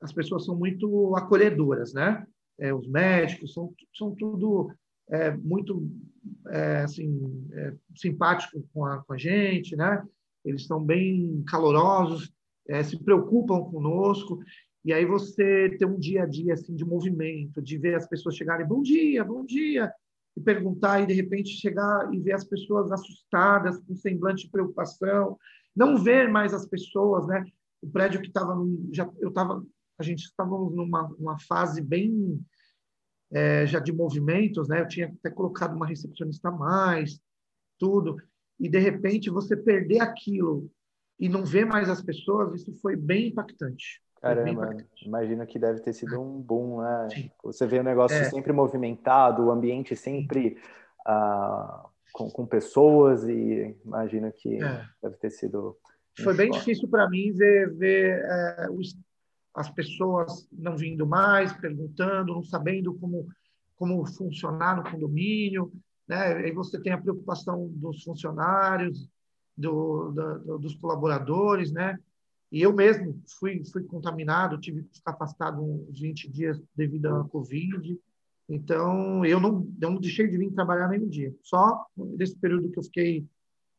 As 0.00 0.10
pessoas 0.10 0.46
são 0.46 0.56
muito 0.56 1.14
acolhedoras, 1.14 1.92
né? 1.92 2.26
É, 2.58 2.72
os 2.72 2.88
médicos 2.88 3.52
são, 3.52 3.74
são 3.94 4.14
tudo 4.14 4.72
é, 5.10 5.32
muito 5.36 5.86
é, 6.48 6.78
assim, 6.78 7.46
é, 7.52 7.74
simpáticos 7.94 8.64
com 8.72 8.86
a, 8.86 9.04
com 9.04 9.12
a 9.12 9.18
gente, 9.18 9.76
né? 9.76 10.02
Eles 10.46 10.64
são 10.64 10.82
bem 10.82 11.44
calorosos, 11.46 12.32
é, 12.70 12.82
se 12.84 12.96
preocupam 13.02 13.60
conosco. 13.64 14.38
E 14.84 14.92
aí 14.92 15.04
você 15.04 15.76
tem 15.78 15.86
um 15.86 15.98
dia 15.98 16.22
a 16.22 16.26
dia 16.26 16.54
assim 16.54 16.74
de 16.74 16.84
movimento, 16.84 17.60
de 17.60 17.76
ver 17.76 17.96
as 17.96 18.08
pessoas 18.08 18.36
chegarem, 18.36 18.66
bom 18.66 18.80
dia, 18.80 19.24
bom 19.24 19.44
dia, 19.44 19.92
e 20.36 20.40
perguntar 20.40 21.00
e 21.00 21.06
de 21.06 21.12
repente 21.12 21.50
chegar 21.50 22.08
e 22.14 22.18
ver 22.18 22.32
as 22.32 22.44
pessoas 22.44 22.90
assustadas, 22.92 23.78
com 23.80 23.94
semblante 23.96 24.44
de 24.44 24.50
preocupação, 24.50 25.36
não 25.76 25.98
ver 25.98 26.30
mais 26.30 26.54
as 26.54 26.66
pessoas, 26.66 27.26
né? 27.26 27.44
O 27.82 27.90
prédio 27.90 28.20
que 28.20 28.28
estava 28.28 28.54
já 28.92 29.10
eu 29.18 29.28
estava 29.28 29.62
a 29.98 30.02
gente 30.02 30.20
estávamos 30.20 30.74
numa 30.74 31.08
uma 31.18 31.38
fase 31.40 31.82
bem 31.82 32.40
é, 33.32 33.66
já 33.66 33.80
de 33.80 33.92
movimentos, 33.92 34.68
né? 34.68 34.80
Eu 34.80 34.88
tinha 34.88 35.08
até 35.08 35.30
colocado 35.30 35.74
uma 35.74 35.86
recepcionista 35.86 36.48
a 36.48 36.52
mais, 36.52 37.20
tudo, 37.78 38.16
e 38.58 38.68
de 38.68 38.78
repente 38.78 39.28
você 39.28 39.56
perder 39.56 40.00
aquilo 40.00 40.70
e 41.20 41.28
não 41.28 41.44
ver 41.44 41.66
mais 41.66 41.90
as 41.90 42.02
pessoas, 42.02 42.62
isso 42.62 42.72
foi 42.80 42.96
bem 42.96 43.28
impactante. 43.28 44.02
Caramba, 44.22 44.76
imagino 45.04 45.46
que 45.46 45.58
deve 45.58 45.80
ter 45.80 45.92
sido 45.92 46.20
um 46.20 46.40
boom, 46.40 46.80
né? 46.80 47.08
Sim. 47.10 47.30
Você 47.44 47.66
vê 47.66 47.78
o 47.78 47.84
negócio 47.84 48.16
é. 48.16 48.24
sempre 48.24 48.52
movimentado, 48.52 49.44
o 49.44 49.50
ambiente 49.50 49.94
sempre 49.94 50.58
uh, 51.06 51.88
com, 52.12 52.30
com, 52.30 52.46
pessoas 52.46 53.24
e 53.24 53.76
imagino 53.84 54.32
que 54.32 54.62
é. 54.62 54.84
deve 55.02 55.16
ter 55.16 55.30
sido. 55.30 55.76
Foi 56.22 56.34
bem 56.34 56.50
difícil 56.50 56.88
para 56.88 57.08
mim 57.08 57.32
ver, 57.32 57.70
ver 57.74 58.22
é, 58.24 58.68
os, 58.70 58.94
as 59.54 59.70
pessoas 59.70 60.46
não 60.52 60.76
vindo 60.76 61.06
mais, 61.06 61.52
perguntando, 61.54 62.34
não 62.34 62.42
sabendo 62.42 62.94
como, 62.94 63.26
como 63.76 64.04
funcionar 64.06 64.76
no 64.76 64.90
condomínio. 64.90 65.72
Né? 66.06 66.34
Aí 66.34 66.52
você 66.52 66.78
tem 66.80 66.92
a 66.92 67.00
preocupação 67.00 67.68
dos 67.68 68.02
funcionários, 68.02 69.08
do, 69.60 70.10
do, 70.10 70.58
dos 70.58 70.74
colaboradores, 70.74 71.70
né? 71.70 71.98
E 72.50 72.62
eu 72.62 72.72
mesmo 72.72 73.22
fui, 73.38 73.62
fui 73.64 73.84
contaminado, 73.84 74.58
tive 74.58 74.82
que 74.82 74.96
ficar 74.96 75.12
afastado 75.12 75.62
uns 75.62 76.00
20 76.00 76.28
dias 76.28 76.60
devido 76.74 77.06
à 77.06 77.24
Covid. 77.24 77.98
Então, 78.48 79.24
eu 79.24 79.38
não, 79.38 79.68
eu 79.80 79.90
não 79.90 80.00
deixei 80.00 80.26
de 80.26 80.36
vir 80.36 80.50
trabalhar 80.50 80.88
nenhum 80.88 81.08
dia. 81.08 81.32
Só 81.42 81.86
nesse 81.96 82.36
período 82.36 82.68
que 82.70 82.78
eu 82.78 82.82
fiquei, 82.82 83.24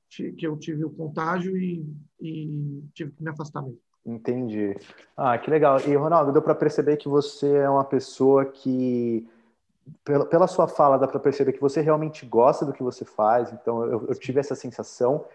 que 0.10 0.48
eu 0.48 0.58
tive 0.58 0.86
o 0.86 0.90
contágio 0.90 1.58
e, 1.58 1.86
e 2.22 2.82
tive 2.94 3.12
que 3.12 3.24
me 3.24 3.30
afastar 3.30 3.62
mesmo. 3.62 3.80
Entendi. 4.06 4.76
Ah, 5.16 5.38
que 5.38 5.52
legal. 5.52 5.80
E, 5.82 5.96
Ronaldo, 5.96 6.32
deu 6.32 6.42
para 6.42 6.56
perceber 6.56 6.98
que 6.98 7.10
você 7.10 7.58
é 7.58 7.70
uma 7.70 7.84
pessoa 7.84 8.46
que, 8.46 9.28
pela, 10.04 10.48
sua 10.48 10.68
fala, 10.68 10.98
dá 10.98 11.08
para 11.08 11.20
perceber 11.20 11.54
que 11.54 11.62
você 11.62 11.82
realmente 11.82 12.26
gosta 12.26 12.66
do 12.66 12.74
que 12.74 12.82
você 12.82 13.06
faz. 13.06 13.52
Então, 13.52 13.86
eu, 13.86 14.08
eu 14.08 14.16
tive 14.16 14.40
essa 14.40 14.56
sensação. 14.56 15.26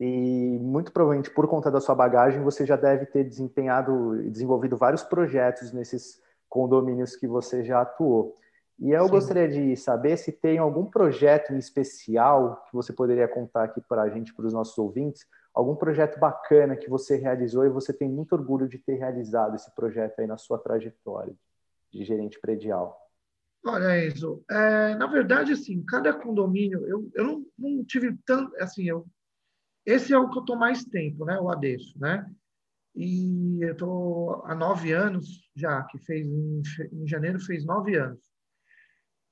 E 0.00 0.58
muito 0.60 0.92
provavelmente 0.92 1.30
por 1.30 1.46
conta 1.46 1.70
da 1.70 1.80
sua 1.80 1.94
bagagem, 1.94 2.42
você 2.42 2.66
já 2.66 2.76
deve 2.76 3.06
ter 3.06 3.24
desempenhado 3.24 4.20
e 4.22 4.30
desenvolvido 4.30 4.76
vários 4.76 5.02
projetos 5.02 5.72
nesses 5.72 6.20
condomínios 6.48 7.16
que 7.16 7.26
você 7.26 7.64
já 7.64 7.80
atuou. 7.82 8.34
E 8.78 8.90
eu 8.90 9.04
Sim. 9.04 9.10
gostaria 9.10 9.48
de 9.48 9.76
saber 9.76 10.16
se 10.16 10.32
tem 10.32 10.58
algum 10.58 10.84
projeto 10.84 11.52
em 11.52 11.58
especial 11.58 12.64
que 12.66 12.72
você 12.72 12.92
poderia 12.92 13.28
contar 13.28 13.64
aqui 13.64 13.80
para 13.80 14.02
a 14.02 14.08
gente, 14.08 14.34
para 14.34 14.46
os 14.46 14.52
nossos 14.52 14.76
ouvintes, 14.76 15.24
algum 15.54 15.76
projeto 15.76 16.18
bacana 16.18 16.76
que 16.76 16.90
você 16.90 17.16
realizou 17.16 17.64
e 17.64 17.70
você 17.70 17.92
tem 17.92 18.08
muito 18.08 18.32
orgulho 18.32 18.68
de 18.68 18.78
ter 18.78 18.94
realizado 18.94 19.54
esse 19.54 19.72
projeto 19.74 20.18
aí 20.18 20.26
na 20.26 20.36
sua 20.36 20.58
trajetória 20.58 21.32
de 21.92 22.04
gerente 22.04 22.40
predial. 22.40 23.00
Olha, 23.64 24.04
Enzo, 24.04 24.44
é, 24.50 24.94
na 24.96 25.06
verdade, 25.06 25.52
assim, 25.52 25.82
cada 25.84 26.12
condomínio, 26.12 26.84
eu, 26.86 27.08
eu 27.14 27.24
não, 27.24 27.46
não 27.56 27.84
tive 27.84 28.14
tanto, 28.26 28.54
assim, 28.56 28.88
eu 28.88 29.06
esse 29.86 30.12
é 30.12 30.18
o 30.18 30.28
que 30.30 30.38
eu 30.38 30.42
estou 30.42 30.56
mais 30.56 30.84
tempo, 30.84 31.24
né? 31.24 31.38
O 31.38 31.50
Adesso, 31.50 31.98
né? 31.98 32.26
E 32.94 33.58
eu 33.62 33.72
estou 33.72 34.44
há 34.46 34.54
nove 34.54 34.92
anos 34.92 35.50
já, 35.54 35.82
que 35.84 35.98
fez 35.98 36.26
em, 36.26 36.62
em 36.92 37.06
janeiro 37.06 37.40
fez 37.40 37.64
nove 37.64 37.96
anos. 37.96 38.20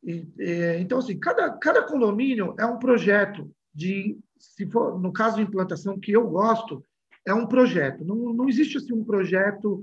E, 0.02 0.28
e, 0.38 0.76
então, 0.80 0.98
assim, 0.98 1.18
cada, 1.18 1.50
cada 1.58 1.82
condomínio 1.82 2.54
é 2.58 2.66
um 2.66 2.78
projeto 2.78 3.54
de, 3.72 4.18
se 4.36 4.66
for, 4.66 5.00
no 5.00 5.12
caso 5.12 5.36
de 5.36 5.42
implantação, 5.42 5.98
que 5.98 6.12
eu 6.12 6.28
gosto, 6.28 6.84
é 7.24 7.32
um 7.32 7.46
projeto. 7.46 8.04
Não, 8.04 8.34
não 8.34 8.48
existe 8.48 8.76
assim 8.76 8.92
um 8.92 9.04
projeto 9.04 9.82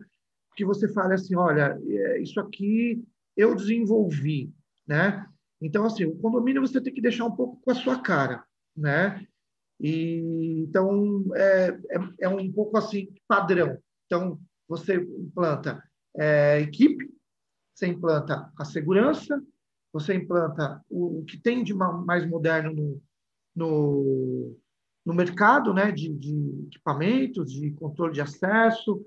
que 0.55 0.65
você 0.65 0.91
fale 0.91 1.13
assim, 1.13 1.35
olha, 1.35 1.79
é, 1.87 2.21
isso 2.21 2.39
aqui 2.39 3.01
eu 3.35 3.55
desenvolvi, 3.55 4.53
né? 4.85 5.25
Então, 5.61 5.85
assim, 5.85 6.03
o 6.03 6.17
condomínio 6.17 6.61
você 6.61 6.81
tem 6.81 6.93
que 6.93 7.01
deixar 7.01 7.25
um 7.25 7.31
pouco 7.31 7.61
com 7.61 7.71
a 7.71 7.75
sua 7.75 8.01
cara, 8.01 8.43
né? 8.75 9.25
E, 9.79 10.65
então, 10.67 11.25
é, 11.35 11.69
é, 11.69 11.99
é, 12.21 12.29
um 12.29 12.51
pouco 12.51 12.77
assim, 12.77 13.07
padrão. 13.27 13.77
Então, 14.05 14.39
você 14.67 14.95
implanta 14.95 15.81
é, 16.17 16.59
equipe, 16.59 17.09
você 17.73 17.87
implanta 17.87 18.51
a 18.57 18.65
segurança, 18.65 19.41
você 19.93 20.13
implanta 20.13 20.83
o, 20.89 21.19
o 21.19 21.25
que 21.25 21.37
tem 21.37 21.63
de 21.63 21.73
mais 21.73 22.27
moderno 22.27 22.73
no, 22.73 23.01
no, 23.55 24.57
no 25.05 25.13
mercado, 25.13 25.73
né, 25.73 25.91
de, 25.91 26.09
de, 26.09 26.65
equipamentos, 26.67 27.51
de 27.51 27.71
controle 27.71 28.13
de 28.13 28.21
acesso. 28.21 29.05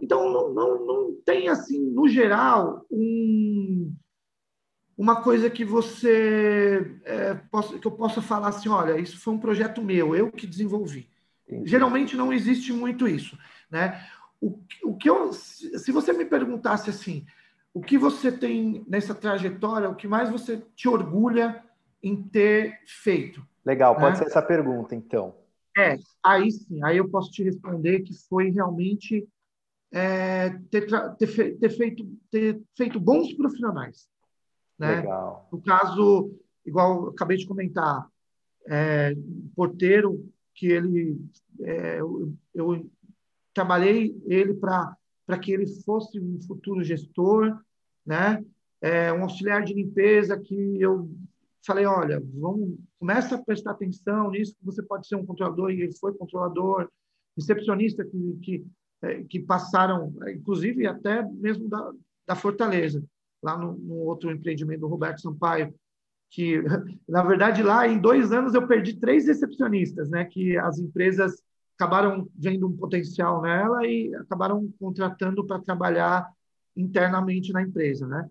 Então, 0.00 0.32
não, 0.32 0.54
não, 0.54 0.86
não 0.86 1.14
tem, 1.24 1.48
assim, 1.48 1.80
no 1.90 2.08
geral, 2.08 2.86
um, 2.90 3.94
uma 4.96 5.22
coisa 5.22 5.50
que 5.50 5.64
você 5.64 6.98
é, 7.04 7.34
possa, 7.34 7.78
que 7.78 7.86
eu 7.86 7.90
possa 7.90 8.22
falar 8.22 8.48
assim, 8.48 8.68
olha, 8.68 8.98
isso 8.98 9.18
foi 9.18 9.34
um 9.34 9.38
projeto 9.38 9.82
meu, 9.82 10.14
eu 10.14 10.30
que 10.30 10.46
desenvolvi. 10.46 11.08
Entendi. 11.46 11.68
Geralmente 11.68 12.16
não 12.16 12.32
existe 12.32 12.72
muito 12.72 13.06
isso, 13.08 13.38
né? 13.70 14.06
O, 14.40 14.58
o 14.84 14.96
que 14.96 15.08
eu, 15.08 15.32
se 15.32 15.90
você 15.90 16.12
me 16.12 16.24
perguntasse 16.24 16.90
assim, 16.90 17.26
o 17.72 17.80
que 17.80 17.98
você 17.98 18.30
tem 18.30 18.84
nessa 18.86 19.14
trajetória, 19.14 19.88
o 19.88 19.96
que 19.96 20.06
mais 20.06 20.30
você 20.30 20.62
te 20.76 20.88
orgulha 20.88 21.62
em 22.02 22.22
ter 22.22 22.78
feito? 22.86 23.44
Legal, 23.64 23.96
pode 23.96 24.12
né? 24.12 24.16
ser 24.16 24.26
essa 24.26 24.42
pergunta, 24.42 24.94
então. 24.94 25.34
É, 25.76 25.96
aí 26.22 26.52
sim, 26.52 26.82
aí 26.84 26.98
eu 26.98 27.08
posso 27.08 27.32
te 27.32 27.42
responder 27.42 28.00
que 28.00 28.14
foi 28.28 28.50
realmente 28.50 29.26
é, 29.92 30.50
ter, 30.70 30.86
ter, 31.18 31.58
ter, 31.58 31.70
feito, 31.70 32.06
ter 32.30 32.62
feito 32.76 33.00
bons 33.00 33.32
profissionais. 33.34 34.08
Né? 34.78 34.96
Legal. 34.96 35.48
No 35.52 35.60
caso, 35.60 36.34
igual 36.64 37.08
acabei 37.08 37.36
de 37.36 37.46
comentar, 37.46 38.08
é, 38.66 39.14
porteiro 39.54 40.28
que 40.54 40.66
ele 40.66 41.20
é, 41.60 42.00
eu, 42.00 42.32
eu, 42.54 42.90
trabalhei 43.52 44.16
ele 44.26 44.54
para 44.54 44.96
para 45.26 45.38
que 45.38 45.50
ele 45.52 45.66
fosse 45.66 46.20
um 46.20 46.38
futuro 46.42 46.84
gestor, 46.84 47.58
né? 48.04 48.44
É, 48.82 49.10
um 49.10 49.22
auxiliar 49.22 49.64
de 49.64 49.72
limpeza 49.72 50.38
que 50.38 50.78
eu 50.78 51.10
falei, 51.66 51.86
olha, 51.86 52.22
vamos 52.34 52.78
começa 52.98 53.34
a 53.34 53.42
prestar 53.42 53.70
atenção 53.70 54.30
nisso 54.30 54.54
você 54.62 54.82
pode 54.82 55.06
ser 55.06 55.16
um 55.16 55.24
controlador 55.24 55.70
e 55.70 55.80
ele 55.80 55.94
foi 55.94 56.12
controlador, 56.14 56.88
recepcionista 57.36 58.04
que 58.04 58.38
que, 58.42 58.66
é, 59.02 59.24
que 59.24 59.40
passaram, 59.40 60.12
inclusive 60.28 60.86
até 60.86 61.22
mesmo 61.22 61.68
da, 61.68 61.92
da 62.26 62.36
Fortaleza 62.36 63.02
lá 63.44 63.58
no, 63.58 63.74
no, 63.74 63.94
outro 63.96 64.30
empreendimento 64.30 64.80
do 64.80 64.88
Roberto 64.88 65.20
Sampaio, 65.20 65.74
que, 66.30 66.62
na 67.06 67.22
verdade, 67.22 67.62
lá 67.62 67.86
em 67.86 67.98
dois 67.98 68.32
anos 68.32 68.54
eu 68.54 68.66
perdi 68.66 68.98
três 68.98 69.26
recepcionistas, 69.26 70.08
né? 70.08 70.24
Que 70.24 70.56
as 70.56 70.78
empresas 70.78 71.42
acabaram 71.78 72.28
vendo 72.34 72.66
um 72.66 72.76
potencial 72.76 73.42
nela 73.42 73.86
e 73.86 74.14
acabaram 74.14 74.72
contratando 74.80 75.44
para 75.44 75.60
trabalhar 75.60 76.26
internamente 76.76 77.52
na 77.52 77.62
empresa, 77.62 78.06
né? 78.06 78.28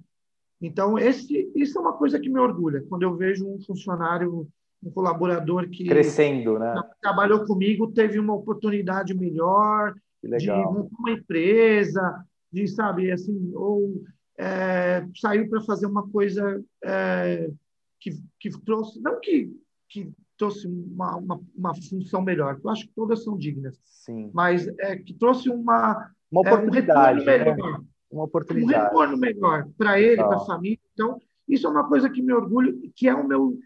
Então, 0.60 0.98
esse, 0.98 1.52
isso 1.56 1.78
é 1.78 1.82
uma 1.82 1.94
coisa 1.94 2.20
que 2.20 2.30
me 2.30 2.40
orgulha, 2.40 2.84
quando 2.90 3.04
eu 3.04 3.16
vejo 3.16 3.46
um 3.46 3.60
funcionário, 3.62 4.48
um 4.82 4.90
colaborador 4.90 5.70
que 5.70 5.86
crescendo, 5.86 6.58
né? 6.58 6.74
trabalhou 7.02 7.46
comigo, 7.46 7.92
teve 7.92 8.18
uma 8.18 8.34
oportunidade 8.34 9.14
melhor 9.14 9.94
de 10.24 10.48
montar 10.48 10.96
uma 10.98 11.12
empresa, 11.12 12.24
de, 12.52 12.66
sabe, 12.68 13.12
assim, 13.12 13.52
ou 13.56 14.02
é, 14.38 15.06
saiu 15.16 15.50
para 15.50 15.62
fazer 15.62 15.86
uma 15.86 16.08
coisa 16.10 16.64
é, 16.84 17.52
que, 18.00 18.12
que 18.40 18.50
trouxe, 18.64 19.02
não 19.02 19.20
que, 19.20 19.56
que 19.90 20.12
trouxe 20.38 20.68
uma, 20.68 21.16
uma, 21.18 21.42
uma, 21.56 21.76
função 21.76 22.22
melhor, 22.22 22.60
eu 22.64 22.70
acho 22.70 22.88
que 22.88 22.94
todas 22.96 23.24
são 23.24 23.38
dignas, 23.38 23.80
Sim. 23.84 24.32
mas 24.34 24.68
é, 24.80 24.96
que 24.98 25.14
trouxe 25.14 25.50
uma, 25.50 26.12
uma 26.32 26.42
oportunidade, 26.42 27.28
é, 27.30 27.42
um 27.42 27.46
retorno 27.46 27.78
né? 27.78 27.86
uma 28.12 28.24
oportunidade. 28.26 28.80
Um 28.80 28.84
retorno 28.84 29.18
melhor 29.18 29.68
para 29.78 30.00
ele, 30.00 30.18
para 30.18 30.38
a 30.38 30.46
família. 30.46 30.80
Então, 30.94 31.20
isso 31.48 31.66
é 31.66 31.70
uma 31.70 31.88
coisa 31.88 32.10
que 32.10 32.22
me 32.22 32.32
orgulho, 32.32 32.80
que 32.96 33.08
é 33.08 33.14
o 33.14 33.28
meu 33.28 33.58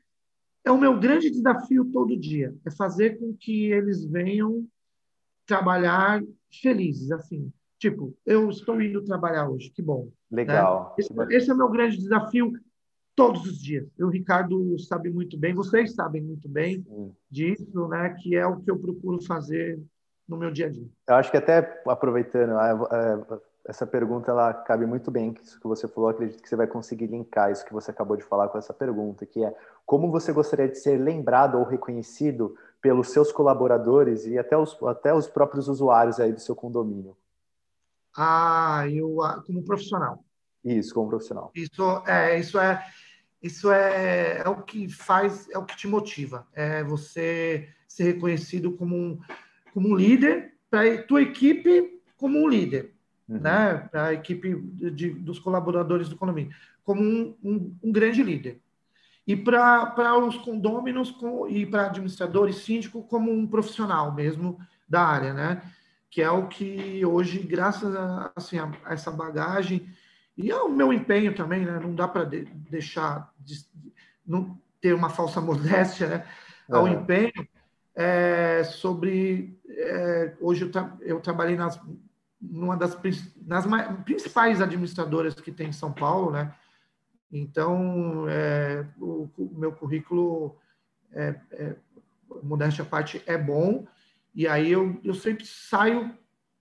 é 0.63 0.71
o 0.71 0.77
meu 0.77 0.99
grande 0.99 1.29
desafio 1.29 1.85
todo 1.93 2.19
dia, 2.19 2.53
é 2.65 2.71
fazer 2.71 3.17
com 3.17 3.33
que 3.33 3.71
eles 3.71 4.03
venham 4.03 4.67
trabalhar 5.45 6.21
felizes, 6.61 7.09
assim. 7.09 7.51
Tipo, 7.79 8.13
eu 8.25 8.49
estou 8.49 8.81
indo 8.81 9.05
trabalhar 9.05 9.49
hoje, 9.49 9.69
que 9.69 9.81
bom. 9.81 10.11
Né? 10.29 10.43
Legal. 10.43 10.95
Esse, 10.97 11.13
esse, 11.31 11.49
é 11.49 11.53
o 11.53 11.57
meu 11.57 11.69
grande 11.69 11.97
desafio 11.97 12.53
todos 13.15 13.45
os 13.45 13.59
dias. 13.59 13.87
O 13.99 14.09
Ricardo 14.09 14.77
sabe 14.79 15.09
muito 15.09 15.37
bem, 15.37 15.53
vocês 15.53 15.95
sabem 15.95 16.21
muito 16.21 16.47
bem 16.47 16.83
Sim. 16.83 17.15
disso, 17.29 17.87
né? 17.87 18.15
Que 18.21 18.35
é 18.35 18.45
o 18.45 18.57
que 18.57 18.69
eu 18.69 18.77
procuro 18.77 19.21
fazer 19.23 19.81
no 20.27 20.37
meu 20.37 20.51
dia 20.51 20.67
a 20.67 20.69
dia. 20.69 20.87
Eu 21.07 21.15
acho 21.15 21.31
que 21.31 21.37
até 21.37 21.81
aproveitando, 21.87 22.53
essa 23.65 23.87
pergunta 23.87 24.31
ela 24.31 24.53
cabe 24.53 24.85
muito 24.85 25.09
bem 25.09 25.35
isso 25.41 25.59
que 25.59 25.67
você 25.67 25.87
falou. 25.87 26.09
Acredito 26.09 26.41
que 26.41 26.49
você 26.49 26.55
vai 26.55 26.67
conseguir 26.67 27.07
linkar 27.07 27.51
isso 27.51 27.65
que 27.65 27.73
você 27.73 27.91
acabou 27.91 28.17
de 28.17 28.23
falar 28.23 28.49
com 28.49 28.57
essa 28.57 28.73
pergunta, 28.73 29.25
que 29.25 29.43
é 29.43 29.55
como 29.85 30.11
você 30.11 30.31
gostaria 30.31 30.67
de 30.67 30.77
ser 30.77 30.97
lembrado 30.97 31.57
ou 31.57 31.63
reconhecido 31.63 32.55
pelos 32.81 33.09
seus 33.09 33.31
colaboradores 33.31 34.25
e 34.25 34.37
até 34.37 34.57
os, 34.57 34.77
até 34.83 35.13
os 35.13 35.27
próprios 35.27 35.67
usuários 35.67 36.19
aí 36.19 36.31
do 36.31 36.39
seu 36.39 36.55
condomínio? 36.55 37.15
Ah, 38.17 38.85
eu 38.89 39.17
como 39.45 39.63
profissional. 39.63 40.25
Isso, 40.65 40.93
como 40.93 41.09
profissional. 41.09 41.51
Isso 41.55 42.03
é, 42.07 42.39
isso 42.39 42.59
é, 42.59 42.85
isso 43.41 43.71
é, 43.71 44.41
é 44.43 44.49
o 44.49 44.63
que 44.63 44.89
faz, 44.89 45.47
é 45.49 45.57
o 45.57 45.65
que 45.65 45.77
te 45.77 45.87
motiva. 45.87 46.47
É 46.53 46.83
você 46.83 47.69
ser 47.87 48.03
reconhecido 48.03 48.71
como 48.73 48.95
um, 48.95 49.19
como 49.73 49.89
um 49.89 49.95
líder 49.95 50.53
para 50.69 51.01
tua 51.03 51.21
equipe 51.21 52.01
como 52.17 52.39
um 52.39 52.47
líder 52.47 52.97
uhum. 53.27 53.39
né, 53.39 53.87
para 53.91 54.07
a 54.07 54.13
equipe 54.13 54.55
de, 54.55 55.11
dos 55.11 55.39
colaboradores 55.39 56.09
do 56.09 56.15
condomínio, 56.15 56.55
como 56.83 57.01
um, 57.01 57.35
um, 57.43 57.75
um 57.83 57.91
grande 57.91 58.23
líder. 58.23 58.59
E 59.25 59.35
para 59.35 60.17
os 60.17 60.37
condôminos 60.37 61.11
com, 61.11 61.47
e 61.49 61.65
para 61.65 61.87
administradores, 61.87 62.57
síndico, 62.57 63.03
como 63.03 63.31
um 63.31 63.45
profissional 63.45 64.13
mesmo 64.13 64.57
da 64.87 65.03
área, 65.03 65.33
né? 65.33 65.61
Que 66.09 66.21
é 66.21 66.31
o 66.31 66.47
que 66.47 67.05
hoje, 67.05 67.39
graças 67.39 67.95
a, 67.95 68.31
assim, 68.35 68.57
a, 68.57 68.71
a 68.85 68.93
essa 68.93 69.11
bagagem 69.11 69.87
e 70.37 70.51
ao 70.51 70.69
meu 70.69 70.93
empenho 70.93 71.35
também, 71.35 71.65
né? 71.65 71.79
Não 71.79 71.93
dá 71.93 72.07
para 72.07 72.23
de, 72.23 72.45
deixar 72.45 73.33
de, 73.39 73.55
não 74.25 74.57
ter 74.79 74.93
uma 74.93 75.09
falsa 75.09 75.39
modéstia, 75.41 76.07
né? 76.07 76.27
Ao 76.69 76.83
uhum. 76.83 76.93
empenho 76.93 77.47
é, 77.95 78.63
sobre 78.63 79.59
é, 79.67 80.35
hoje 80.39 80.63
eu, 80.63 80.71
tra 80.71 80.95
eu 81.01 81.19
trabalhei 81.19 81.55
nas 81.55 81.79
numa 82.39 82.77
das 82.77 82.95
nas 83.45 83.65
principais 84.03 84.61
administradoras 84.61 85.33
que 85.33 85.51
tem 85.51 85.69
em 85.69 85.73
São 85.73 85.91
Paulo, 85.91 86.31
né? 86.31 86.53
Então, 87.31 88.25
é, 88.29 88.85
o, 88.99 89.29
o, 89.37 89.57
meu 89.57 89.71
currículo, 89.71 90.55
é, 91.11 91.35
é, 91.51 91.75
modéstia 92.41 92.83
à 92.83 92.87
parte, 92.87 93.21
é 93.25 93.37
bom. 93.37 93.85
E 94.37 94.47
aí 94.47 94.71
eu, 94.71 94.95
eu 95.03 95.15
sempre 95.15 95.47
saio 95.47 96.15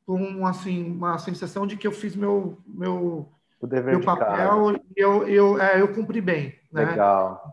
com 0.07 0.47
assim, 0.47 0.93
uma 0.93 1.19
sensação 1.19 1.67
de 1.67 1.77
que 1.77 1.87
eu 1.87 1.93
fiz 1.93 2.17
meu, 2.17 2.57
meu, 2.67 3.29
meu 3.61 4.01
papel 4.01 4.73
e 4.73 4.83
eu, 4.97 5.29
eu, 5.29 5.61
é, 5.61 5.79
eu 5.83 5.93
cumpri 5.93 6.23
bem. 6.23 6.55
Né? 6.73 6.87
Legal. 6.87 7.45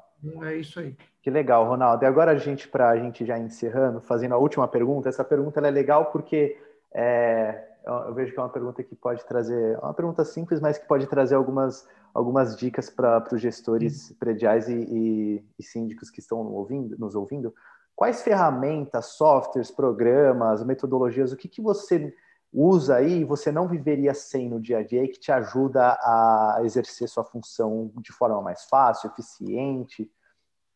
É 0.44 0.56
isso 0.56 0.80
aí. 0.80 0.96
Que 1.22 1.30
legal, 1.30 1.66
Ronaldo. 1.66 2.06
E 2.06 2.08
agora 2.08 2.32
a 2.32 2.38
gente, 2.38 2.70
para 2.70 2.92
a 2.92 2.98
gente 2.98 3.26
já 3.26 3.38
encerrando, 3.38 4.00
fazendo 4.00 4.34
a 4.34 4.38
última 4.38 4.66
pergunta, 4.66 5.10
essa 5.10 5.26
pergunta 5.26 5.60
é 5.60 5.70
legal 5.70 6.06
porque 6.06 6.58
é, 6.94 7.62
eu 7.86 8.14
vejo 8.14 8.32
que 8.32 8.40
é 8.40 8.42
uma 8.42 8.50
pergunta 8.50 8.82
que 8.82 8.96
pode 8.96 9.26
trazer, 9.26 9.74
é 9.74 9.78
uma 9.80 9.94
pergunta 9.94 10.24
simples, 10.24 10.62
mas 10.62 10.78
que 10.78 10.88
pode 10.88 11.06
trazer 11.06 11.36
algumas, 11.36 11.86
algumas 12.14 12.56
dicas 12.56 12.90
para 12.90 13.28
os 13.30 13.42
gestores 13.42 14.14
prediais 14.14 14.70
e, 14.70 14.74
e, 14.74 15.46
e, 15.60 15.64
síndicos 15.64 16.10
que 16.10 16.22
estão 16.22 16.40
ouvindo, 16.40 16.98
nos 16.98 17.14
ouvindo. 17.14 17.54
Quais 17.96 18.22
ferramentas, 18.22 19.18
softwares, 19.18 19.72
programas, 19.72 20.64
metodologias, 20.64 21.32
o 21.32 21.38
que, 21.38 21.48
que 21.48 21.62
você 21.62 22.16
usa 22.52 22.98
aí 22.98 23.22
e 23.22 23.24
você 23.24 23.52
não 23.52 23.68
viveria 23.68 24.14
sem 24.14 24.50
no 24.50 24.60
dia 24.60 24.80
a 24.80 24.84
dia 24.84 25.04
e 25.04 25.08
que 25.08 25.20
te 25.20 25.32
ajuda 25.32 25.98
a 26.02 26.60
exercer 26.64 27.08
sua 27.08 27.24
função 27.24 27.92
de 27.98 28.12
forma 28.12 28.42
mais 28.42 28.66
fácil, 28.66 29.10
eficiente? 29.10 30.12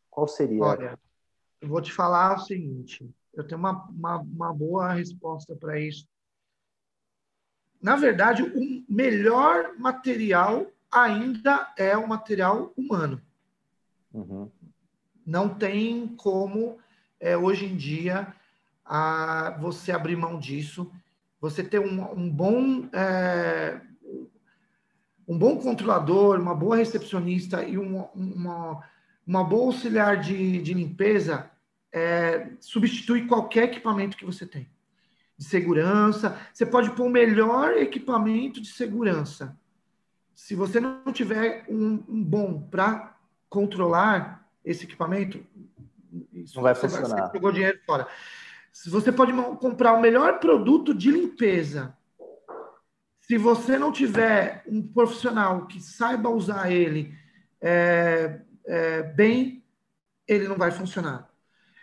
Qual 0.10 0.28
seria? 0.28 0.64
Olha, 0.64 1.00
eu 1.62 1.68
vou 1.68 1.82
te 1.82 1.92
falar 1.92 2.36
o 2.36 2.40
seguinte, 2.40 3.10
eu 3.34 3.46
tenho 3.48 3.60
uma, 3.60 3.88
uma, 3.90 4.18
uma 4.18 4.54
boa 4.54 4.94
resposta 4.94 5.56
para 5.56 5.80
isso 5.80 6.08
na 7.82 7.96
verdade, 7.96 8.44
o 8.44 8.86
melhor 8.90 9.76
material 9.78 10.68
ainda 10.92 11.74
é 11.78 11.96
o 11.96 12.08
material 12.08 12.74
humano. 12.76 13.22
Uhum. 14.14 14.50
Não 15.26 15.50
tem 15.50 16.08
como, 16.16 16.78
é, 17.20 17.38
hoje 17.38 17.66
em 17.66 17.76
dia, 17.76 18.34
a, 18.86 19.58
você 19.60 19.92
abrir 19.92 20.16
mão 20.16 20.40
disso. 20.40 20.92
Você 21.40 21.64
ter 21.64 21.80
um, 21.80 22.12
um 22.14 22.30
bom 22.30 22.90
é, 22.94 23.80
um 25.28 25.38
bom 25.38 25.58
controlador, 25.58 26.40
uma 26.40 26.56
boa 26.56 26.78
recepcionista 26.78 27.64
e 27.64 27.78
uma, 27.78 28.10
uma, 28.16 28.84
uma 29.26 29.44
boa 29.44 29.66
auxiliar 29.66 30.20
de, 30.22 30.62
de 30.62 30.74
limpeza 30.74 31.52
é, 31.92 32.52
substitui 32.60 33.28
qualquer 33.28 33.66
equipamento 33.66 34.16
que 34.16 34.26
você 34.26 34.46
tem 34.46 34.70
de 35.38 35.46
segurança. 35.46 36.40
Você 36.52 36.66
pode 36.66 36.92
pôr 36.92 37.06
o 37.06 37.10
melhor 37.10 37.78
equipamento 37.78 38.60
de 38.60 38.70
segurança. 38.70 39.58
Se 40.34 40.56
você 40.56 40.80
não 40.80 41.12
tiver 41.14 41.66
um, 41.70 42.04
um 42.08 42.24
bom 42.24 42.62
para 42.62 43.16
controlar 43.50 44.48
esse 44.66 44.86
equipamento, 44.86 45.46
não 46.56 46.64
vai 46.64 46.76
funcionar. 46.76 47.28
Você 47.28 47.34
jogou 47.34 47.52
dinheiro 47.52 47.80
fora. 47.86 48.08
Se 48.72 48.90
você 48.90 49.12
pode 49.12 49.34
comprar 49.60 49.94
o 49.94 50.02
melhor 50.02 50.40
produto 50.40 50.94
de 50.94 51.12
limpeza, 51.12 51.98
se 53.20 53.38
você 53.38 53.78
não 53.78 53.92
tiver 53.92 54.64
um 54.68 54.82
profissional 54.82 55.66
que 55.66 55.82
saiba 55.82 56.30
usar 56.30 56.72
ele 56.72 57.14
é, 57.60 58.40
é, 58.66 59.04
bem, 59.04 59.64
ele 60.28 60.48
não 60.48 60.56
vai 60.56 60.72
funcionar. 60.72 61.30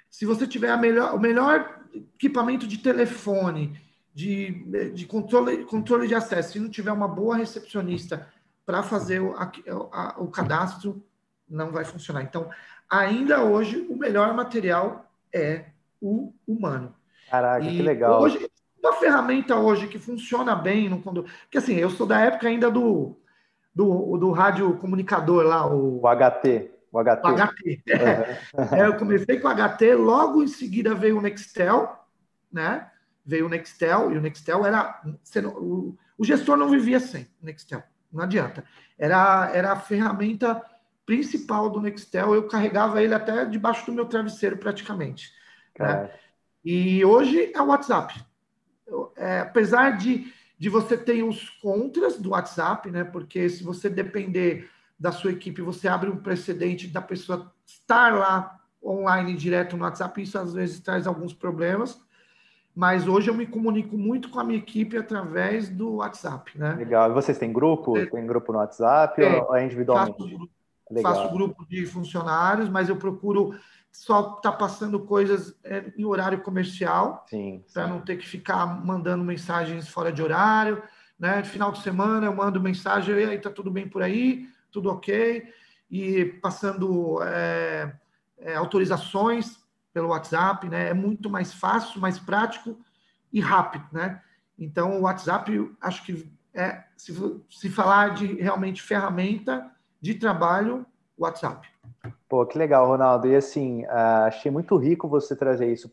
Se 0.08 0.24
você 0.24 0.46
tiver 0.46 0.76
melhor, 0.78 1.14
o 1.14 1.20
melhor 1.20 1.82
equipamento 1.92 2.66
de 2.66 2.78
telefone, 2.78 3.78
de, 4.14 4.92
de 4.92 5.06
controle, 5.06 5.64
controle 5.64 6.06
de 6.06 6.14
acesso, 6.14 6.52
se 6.52 6.60
não 6.60 6.70
tiver 6.70 6.92
uma 6.92 7.08
boa 7.08 7.36
recepcionista 7.36 8.26
para 8.64 8.82
fazer 8.82 9.20
o, 9.20 9.34
a, 9.34 9.50
a, 9.92 10.22
o 10.22 10.28
cadastro, 10.28 11.04
não 11.48 11.70
vai 11.70 11.84
funcionar. 11.84 12.22
Então, 12.22 12.48
ainda 12.90 13.42
hoje, 13.42 13.86
o 13.88 13.96
melhor 13.96 14.34
material 14.34 15.10
é 15.32 15.66
o 16.00 16.32
humano. 16.46 16.94
Caraca, 17.30 17.64
e 17.64 17.76
que 17.76 17.82
legal. 17.82 18.20
Hoje, 18.20 18.50
uma 18.78 18.92
ferramenta 18.94 19.56
hoje 19.56 19.88
que 19.88 19.98
funciona 19.98 20.54
bem 20.54 20.88
no 20.88 21.00
condomínio. 21.00 21.34
Porque 21.44 21.58
assim, 21.58 21.74
eu 21.74 21.90
sou 21.90 22.06
da 22.06 22.20
época 22.20 22.46
ainda 22.46 22.70
do, 22.70 23.16
do, 23.74 24.16
do 24.18 24.30
rádio 24.30 24.76
comunicador 24.76 25.44
lá, 25.44 25.66
o, 25.66 26.00
o 26.02 26.06
HT. 26.06 26.70
O 26.92 27.02
HT. 27.02 27.20
O 27.24 27.34
HT. 27.34 27.82
Uhum. 28.54 28.64
É, 28.78 28.86
eu 28.86 28.96
comecei 28.96 29.40
com 29.40 29.48
o 29.48 29.54
HT, 29.54 29.94
logo 29.94 30.42
em 30.42 30.48
seguida 30.48 30.94
veio 30.94 31.18
o 31.18 31.22
Nextel, 31.22 31.98
né? 32.52 32.88
Veio 33.26 33.46
o 33.46 33.48
Nextel, 33.48 34.12
e 34.12 34.18
o 34.18 34.20
Nextel 34.20 34.66
era. 34.66 35.00
O, 35.58 35.96
o 36.16 36.24
gestor 36.24 36.56
não 36.56 36.68
vivia 36.68 37.00
sem 37.00 37.22
o 37.42 37.46
Nextel, 37.46 37.82
não 38.12 38.22
adianta. 38.22 38.62
Era, 38.98 39.50
era 39.52 39.72
a 39.72 39.76
ferramenta 39.76 40.62
principal 41.06 41.68
do 41.70 41.80
Nextel, 41.80 42.34
eu 42.34 42.48
carregava 42.48 43.02
ele 43.02 43.14
até 43.14 43.44
debaixo 43.44 43.86
do 43.86 43.92
meu 43.92 44.06
travesseiro, 44.06 44.56
praticamente. 44.56 45.32
Né? 45.78 46.10
E 46.64 47.04
hoje 47.04 47.52
é 47.54 47.60
o 47.60 47.66
WhatsApp. 47.66 48.24
É, 49.16 49.40
apesar 49.40 49.96
de, 49.96 50.32
de 50.58 50.68
você 50.68 50.96
ter 50.96 51.22
os 51.22 51.50
contras 51.50 52.18
do 52.18 52.30
WhatsApp, 52.30 52.90
né? 52.90 53.04
Porque 53.04 53.48
se 53.48 53.62
você 53.62 53.88
depender 53.88 54.68
da 54.98 55.12
sua 55.12 55.32
equipe, 55.32 55.60
você 55.60 55.88
abre 55.88 56.08
um 56.08 56.16
precedente 56.16 56.86
da 56.86 57.02
pessoa 57.02 57.52
estar 57.66 58.14
lá 58.14 58.60
online 58.82 59.34
direto 59.34 59.76
no 59.76 59.84
WhatsApp, 59.84 60.22
isso 60.22 60.38
às 60.38 60.52
vezes 60.52 60.80
traz 60.80 61.06
alguns 61.06 61.32
problemas, 61.32 61.98
mas 62.74 63.08
hoje 63.08 63.30
eu 63.30 63.34
me 63.34 63.46
comunico 63.46 63.96
muito 63.96 64.28
com 64.28 64.38
a 64.38 64.44
minha 64.44 64.58
equipe 64.58 64.96
através 64.96 65.68
do 65.68 65.96
WhatsApp, 65.96 66.58
né? 66.58 66.74
Legal. 66.74 67.10
E 67.10 67.14
vocês 67.14 67.38
têm 67.38 67.52
grupo? 67.52 67.96
É. 67.96 68.06
Tem 68.06 68.26
grupo 68.26 68.52
no 68.52 68.58
WhatsApp 68.58 69.22
é, 69.22 69.42
ou 69.42 69.56
é 69.56 69.64
individualmente? 69.64 70.38
Faço, 71.02 71.22
faço, 71.22 71.32
grupo 71.32 71.66
de 71.66 71.86
funcionários, 71.86 72.68
mas 72.68 72.88
eu 72.88 72.96
procuro 72.96 73.54
só 73.90 74.36
estar 74.36 74.50
tá 74.50 74.52
passando 74.52 75.00
coisas 75.00 75.56
é, 75.64 75.92
em 75.96 76.04
horário 76.04 76.42
comercial, 76.42 77.24
para 77.72 77.86
não 77.86 78.00
ter 78.00 78.16
que 78.16 78.26
ficar 78.26 78.66
mandando 78.66 79.24
mensagens 79.24 79.88
fora 79.88 80.12
de 80.12 80.22
horário, 80.22 80.82
né? 81.18 81.42
Final 81.44 81.72
de 81.72 81.80
semana 81.80 82.26
eu 82.26 82.34
mando 82.34 82.60
mensagem, 82.60 83.14
e 83.14 83.24
aí 83.24 83.38
tá 83.38 83.50
tudo 83.50 83.70
bem 83.70 83.88
por 83.88 84.02
aí, 84.02 84.48
tudo 84.70 84.90
ok, 84.90 85.48
e 85.90 86.24
passando 86.42 87.22
é, 87.22 87.94
é, 88.38 88.56
autorizações 88.56 89.58
pelo 89.92 90.08
WhatsApp, 90.08 90.68
né? 90.68 90.90
É 90.90 90.94
muito 90.94 91.30
mais 91.30 91.54
fácil, 91.54 92.00
mais 92.00 92.18
prático 92.18 92.78
e 93.32 93.40
rápido, 93.40 93.86
né? 93.92 94.20
Então, 94.58 94.98
o 94.98 95.02
WhatsApp, 95.02 95.72
acho 95.80 96.04
que 96.04 96.30
é, 96.52 96.84
se, 96.96 97.14
se 97.50 97.70
falar 97.70 98.14
de 98.14 98.26
realmente 98.34 98.82
ferramenta 98.82 99.70
de 100.04 100.12
trabalho, 100.12 100.84
WhatsApp. 101.16 101.66
Pô, 102.28 102.44
que 102.44 102.58
legal, 102.58 102.86
Ronaldo. 102.86 103.26
E 103.26 103.34
assim, 103.34 103.84
uh, 103.84 104.26
achei 104.26 104.50
muito 104.50 104.76
rico 104.76 105.08
você 105.08 105.34
trazer 105.34 105.72
isso 105.72 105.88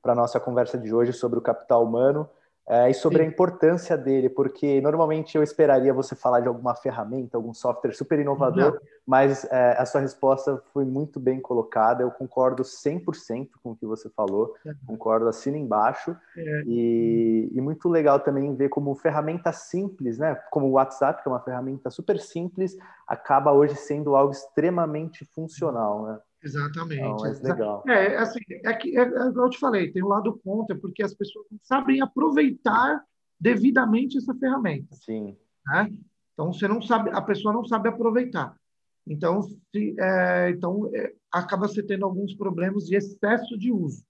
para 0.00 0.12
a 0.12 0.14
nossa 0.14 0.38
conversa 0.38 0.78
de 0.78 0.94
hoje 0.94 1.12
sobre 1.12 1.40
o 1.40 1.42
capital 1.42 1.84
humano. 1.84 2.30
É, 2.68 2.88
e 2.88 2.94
sobre 2.94 3.18
Sim. 3.18 3.24
a 3.24 3.26
importância 3.26 3.98
dele, 3.98 4.28
porque 4.28 4.80
normalmente 4.80 5.36
eu 5.36 5.42
esperaria 5.42 5.92
você 5.92 6.14
falar 6.14 6.40
de 6.40 6.48
alguma 6.48 6.74
ferramenta, 6.76 7.36
algum 7.36 7.52
software 7.52 7.92
super 7.92 8.20
inovador, 8.20 8.74
Não. 8.74 8.80
mas 9.04 9.44
é, 9.50 9.76
a 9.76 9.84
sua 9.84 10.00
resposta 10.00 10.62
foi 10.72 10.84
muito 10.84 11.18
bem 11.18 11.40
colocada. 11.40 12.04
Eu 12.04 12.10
concordo 12.12 12.62
100% 12.62 13.48
com 13.62 13.72
o 13.72 13.76
que 13.76 13.84
você 13.84 14.08
falou, 14.10 14.54
é. 14.64 14.72
concordo, 14.86 15.26
assino 15.28 15.56
embaixo. 15.56 16.16
É. 16.36 16.62
E, 16.66 17.50
e, 17.52 17.60
muito 17.60 17.88
legal 17.88 18.20
também 18.20 18.54
ver 18.54 18.68
como 18.68 18.94
ferramenta 18.94 19.52
simples, 19.52 20.18
né? 20.18 20.36
como 20.50 20.66
o 20.66 20.72
WhatsApp, 20.72 21.20
que 21.20 21.28
é 21.28 21.32
uma 21.32 21.40
ferramenta 21.40 21.90
super 21.90 22.20
simples, 22.20 22.76
acaba 23.08 23.52
hoje 23.52 23.74
sendo 23.74 24.14
algo 24.14 24.32
extremamente 24.32 25.24
funcional. 25.24 26.04
Né? 26.04 26.18
Exatamente. 26.42 27.00
Não, 27.00 27.26
é 27.26 27.30
legal. 27.30 27.84
É, 27.86 28.16
assim, 28.16 28.40
é 28.48 28.72
que, 28.74 28.98
é, 28.98 29.02
é, 29.02 29.26
eu 29.28 29.50
te 29.50 29.58
falei, 29.58 29.92
tem 29.92 30.02
um 30.02 30.08
lado 30.08 30.38
contra, 30.44 30.76
porque 30.76 31.02
as 31.02 31.14
pessoas 31.14 31.46
não 31.50 31.58
sabem 31.62 32.00
aproveitar 32.00 33.02
devidamente 33.38 34.18
essa 34.18 34.34
ferramenta. 34.34 34.94
Sim. 34.94 35.36
Né? 35.66 35.92
Então, 36.32 36.52
você 36.52 36.66
não 36.66 36.82
sabe, 36.82 37.10
a 37.12 37.20
pessoa 37.20 37.52
não 37.52 37.64
sabe 37.64 37.88
aproveitar. 37.88 38.56
Então, 39.06 39.42
se, 39.42 39.96
é, 39.98 40.50
então 40.50 40.90
é, 40.94 41.12
acaba 41.30 41.68
se 41.68 41.82
tendo 41.82 42.04
alguns 42.04 42.34
problemas 42.34 42.86
de 42.86 42.96
excesso 42.96 43.58
de 43.58 43.72
uso. 43.72 44.04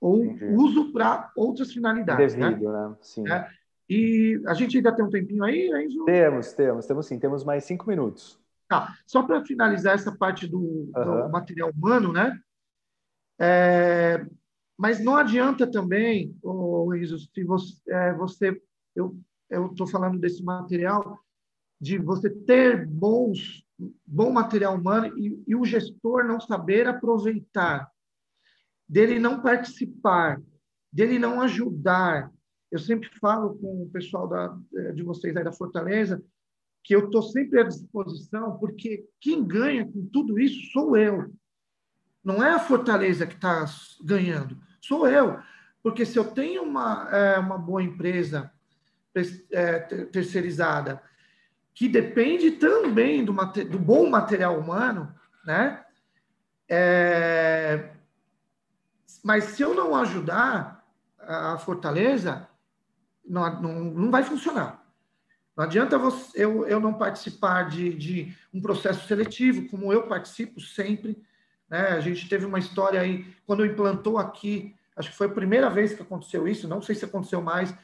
Ou 0.00 0.24
Entendi. 0.24 0.54
uso 0.54 0.92
para 0.92 1.30
outras 1.36 1.72
finalidades. 1.72 2.34
Né? 2.34 2.50
Devido, 2.50 2.72
né? 2.72 2.88
né? 2.88 2.96
Sim. 3.00 3.28
É, 3.28 3.48
e 3.88 4.42
a 4.46 4.54
gente 4.54 4.76
ainda 4.76 4.94
tem 4.94 5.04
um 5.04 5.10
tempinho 5.10 5.44
aí, 5.44 5.70
Enzo? 5.84 6.04
Temos, 6.04 6.52
temos, 6.52 6.86
temos 6.86 7.06
sim. 7.06 7.18
Temos 7.18 7.44
mais 7.44 7.64
cinco 7.64 7.88
minutos. 7.88 8.38
Tá. 8.68 8.96
Só 9.06 9.22
para 9.22 9.44
finalizar 9.44 9.94
essa 9.94 10.16
parte 10.16 10.46
do, 10.46 10.58
uhum. 10.58 10.92
do, 10.92 11.28
material 11.30 11.70
humano, 11.70 12.12
né? 12.12 12.38
É, 13.38 14.26
mas 14.76 14.98
não 14.98 15.16
adianta 15.16 15.70
também, 15.70 16.36
oh, 16.42 16.92
Enzo, 16.94 17.18
se 17.18 17.44
você, 17.44 17.80
é, 17.88 18.12
você 18.14 18.60
eu 19.48 19.66
estou 19.66 19.86
falando 19.86 20.18
desse 20.18 20.42
material, 20.42 21.18
de 21.80 21.98
você 21.98 22.30
ter 22.30 22.86
bons, 22.86 23.64
bom 24.04 24.30
material 24.30 24.74
humano 24.74 25.16
e, 25.18 25.42
e 25.46 25.54
o 25.54 25.64
gestor 25.64 26.24
não 26.24 26.40
saber 26.40 26.86
aproveitar, 26.88 27.90
dele 28.88 29.18
não 29.18 29.40
participar, 29.40 30.40
dele 30.92 31.18
não 31.18 31.40
ajudar. 31.42 32.32
Eu 32.70 32.78
sempre 32.78 33.08
falo 33.20 33.56
com 33.58 33.82
o 33.82 33.90
pessoal 33.90 34.26
da, 34.26 34.58
de 34.94 35.02
vocês 35.02 35.36
aí 35.36 35.44
da 35.44 35.52
Fortaleza, 35.52 36.22
que 36.86 36.94
eu 36.94 37.06
estou 37.06 37.20
sempre 37.20 37.58
à 37.60 37.64
disposição, 37.64 38.56
porque 38.58 39.08
quem 39.20 39.44
ganha 39.44 39.84
com 39.84 40.06
tudo 40.06 40.38
isso 40.38 40.70
sou 40.70 40.96
eu. 40.96 41.34
Não 42.22 42.40
é 42.40 42.52
a 42.52 42.60
Fortaleza 42.60 43.26
que 43.26 43.34
está 43.34 43.64
ganhando, 44.04 44.56
sou 44.80 45.08
eu. 45.08 45.36
Porque 45.82 46.06
se 46.06 46.16
eu 46.16 46.24
tenho 46.24 46.62
uma, 46.62 47.08
é, 47.10 47.38
uma 47.40 47.58
boa 47.58 47.82
empresa 47.82 48.52
é, 49.50 49.80
terceirizada, 49.80 51.02
que 51.74 51.88
depende 51.88 52.52
também 52.52 53.24
do, 53.24 53.32
do 53.32 53.78
bom 53.80 54.08
material 54.08 54.56
humano, 54.56 55.12
né? 55.44 55.84
É, 56.68 57.90
mas 59.24 59.42
se 59.42 59.62
eu 59.62 59.74
não 59.74 59.96
ajudar 59.96 60.86
a 61.18 61.58
Fortaleza, 61.58 62.48
não, 63.26 63.60
não, 63.60 63.84
não 63.84 64.10
vai 64.10 64.22
funcionar. 64.22 64.85
Não 65.56 65.64
adianta 65.64 65.96
você, 65.96 66.44
eu, 66.44 66.66
eu 66.66 66.78
não 66.78 66.92
participar 66.92 67.70
de, 67.70 67.94
de 67.94 68.36
um 68.52 68.60
processo 68.60 69.08
seletivo, 69.08 69.66
como 69.68 69.90
eu 69.90 70.02
participo 70.02 70.60
sempre. 70.60 71.16
Né? 71.68 71.80
A 71.88 72.00
gente 72.00 72.28
teve 72.28 72.44
uma 72.44 72.58
história 72.58 73.00
aí, 73.00 73.26
quando 73.46 73.64
implantou 73.64 74.18
aqui, 74.18 74.76
acho 74.94 75.10
que 75.10 75.16
foi 75.16 75.28
a 75.28 75.32
primeira 75.32 75.70
vez 75.70 75.94
que 75.94 76.02
aconteceu 76.02 76.46
isso, 76.46 76.68
não 76.68 76.82
sei 76.82 76.94
se 76.94 77.06
aconteceu 77.06 77.40
mais. 77.40 77.74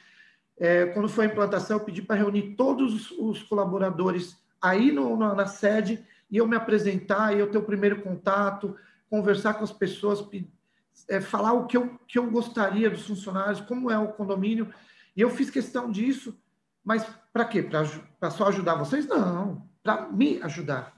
É, 0.58 0.86
quando 0.86 1.08
foi 1.08 1.24
a 1.24 1.28
implantação, 1.28 1.78
eu 1.78 1.84
pedi 1.84 2.02
para 2.02 2.16
reunir 2.16 2.54
todos 2.56 3.10
os, 3.12 3.42
colaboradores 3.42 4.36
aí 4.60 4.92
no, 4.92 5.16
na, 5.16 5.34
na, 5.34 5.46
sede 5.46 6.04
e 6.30 6.36
eu 6.36 6.46
me 6.46 6.56
apresentar, 6.56 7.34
e 7.34 7.40
eu 7.40 7.50
ter 7.50 7.56
o 7.56 7.62
primeiro 7.62 8.02
contato, 8.02 8.76
conversar 9.08 9.54
com 9.54 9.64
as 9.64 9.72
pessoas, 9.72 10.22
é, 11.08 11.22
falar 11.22 11.54
o 11.54 11.66
que 11.66 11.76
eu, 11.76 11.98
que 12.06 12.18
eu 12.18 12.30
gostaria 12.30 12.90
dos 12.90 13.06
funcionários, 13.06 13.62
como 13.62 13.90
é 13.90 13.98
o 13.98 14.12
condomínio. 14.12 14.72
E 15.16 15.22
eu 15.22 15.30
fiz 15.30 15.48
questão 15.48 15.90
disso 15.90 16.38
mas 16.84 17.06
para 17.32 17.44
quê? 17.44 17.62
Para 17.62 18.30
só 18.30 18.48
ajudar 18.48 18.74
vocês? 18.74 19.06
Não, 19.06 19.66
para 19.82 20.08
me 20.08 20.40
ajudar. 20.42 20.94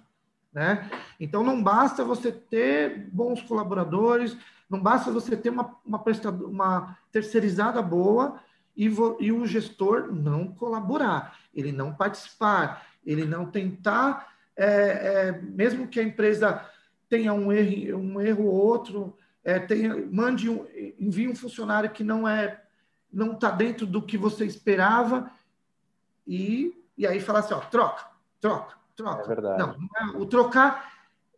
Né? 0.52 0.88
Então, 1.18 1.42
não 1.42 1.62
basta 1.62 2.04
você 2.04 2.30
ter 2.30 3.08
bons 3.12 3.42
colaboradores, 3.42 4.36
não 4.70 4.80
basta 4.80 5.10
você 5.10 5.36
ter 5.36 5.50
uma, 5.50 5.76
uma, 5.84 5.98
prestador, 5.98 6.48
uma 6.48 6.96
terceirizada 7.10 7.82
boa 7.82 8.40
e, 8.76 8.88
vo, 8.88 9.16
e 9.20 9.32
o 9.32 9.46
gestor 9.46 10.12
não 10.12 10.48
colaborar, 10.48 11.36
ele 11.52 11.72
não 11.72 11.92
participar, 11.92 12.86
ele 13.04 13.24
não 13.24 13.46
tentar, 13.46 14.32
é, 14.56 14.66
é, 14.66 15.40
mesmo 15.42 15.88
que 15.88 15.98
a 15.98 16.04
empresa 16.04 16.64
tenha 17.08 17.32
um 17.32 17.52
erro, 17.52 17.98
um 17.98 18.20
erro 18.20 18.44
ou 18.46 18.54
outro, 18.54 19.16
é, 19.42 19.58
tenha, 19.58 19.94
mande 20.10 20.48
um, 20.48 20.66
envie 20.98 21.28
um 21.28 21.36
funcionário 21.36 21.90
que 21.90 22.02
não 22.02 22.26
é 22.26 22.60
não 23.12 23.34
está 23.34 23.48
dentro 23.48 23.86
do 23.86 24.02
que 24.02 24.18
você 24.18 24.44
esperava 24.44 25.30
e, 26.26 26.74
e 26.96 27.06
aí 27.06 27.20
falar 27.20 27.40
assim, 27.40 27.54
ó, 27.54 27.60
troca, 27.60 28.06
troca, 28.40 28.76
troca. 28.96 29.22
É 29.22 29.26
verdade. 29.26 29.58
Não, 29.58 30.14
é, 30.14 30.16
o 30.16 30.26
trocar, 30.26 30.92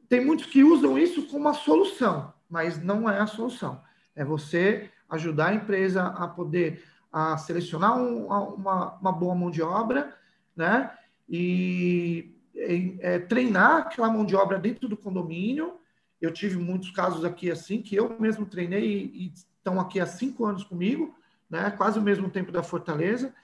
tem 0.09 0.25
muitos 0.25 0.47
que 0.47 0.63
usam 0.63 0.99
isso 0.99 1.27
como 1.27 1.41
uma 1.41 1.55
solução, 1.55 2.33
mas 2.49 2.83
não 2.83 3.09
é 3.09 3.19
a 3.19 3.27
solução. 3.27 3.81
É 4.15 4.25
você 4.25 4.91
ajudar 5.09 5.49
a 5.49 5.55
empresa 5.55 6.07
a 6.07 6.27
poder 6.27 6.83
a 7.13 7.39
selecionar 7.39 7.97
um, 7.97 8.27
uma, 8.27 8.95
uma 8.97 9.13
boa 9.13 9.35
mão 9.35 9.51
de 9.51 9.63
obra, 9.63 10.15
né? 10.55 10.91
E 11.29 12.37
é, 12.55 13.19
treinar 13.19 13.79
aquela 13.79 14.11
mão 14.11 14.25
de 14.25 14.37
obra 14.37 14.59
dentro 14.59 14.89
do 14.89 14.97
condomínio. 14.97 15.79
Eu 16.21 16.33
tive 16.33 16.57
muitos 16.57 16.91
casos 16.91 17.25
aqui 17.25 17.51
assim, 17.51 17.81
que 17.81 17.97
eu 17.97 18.19
mesmo 18.19 18.47
treinei 18.47 18.85
e, 18.85 19.27
e 19.27 19.33
estão 19.35 19.81
aqui 19.81 19.99
há 19.99 20.07
cinco 20.07 20.45
anos 20.45 20.65
comigo, 20.65 21.15
né? 21.49 21.71
quase 21.71 21.99
o 21.99 22.03
mesmo 22.03 22.31
tempo 22.31 22.53
da 22.53 22.63
Fortaleza. 22.63 23.35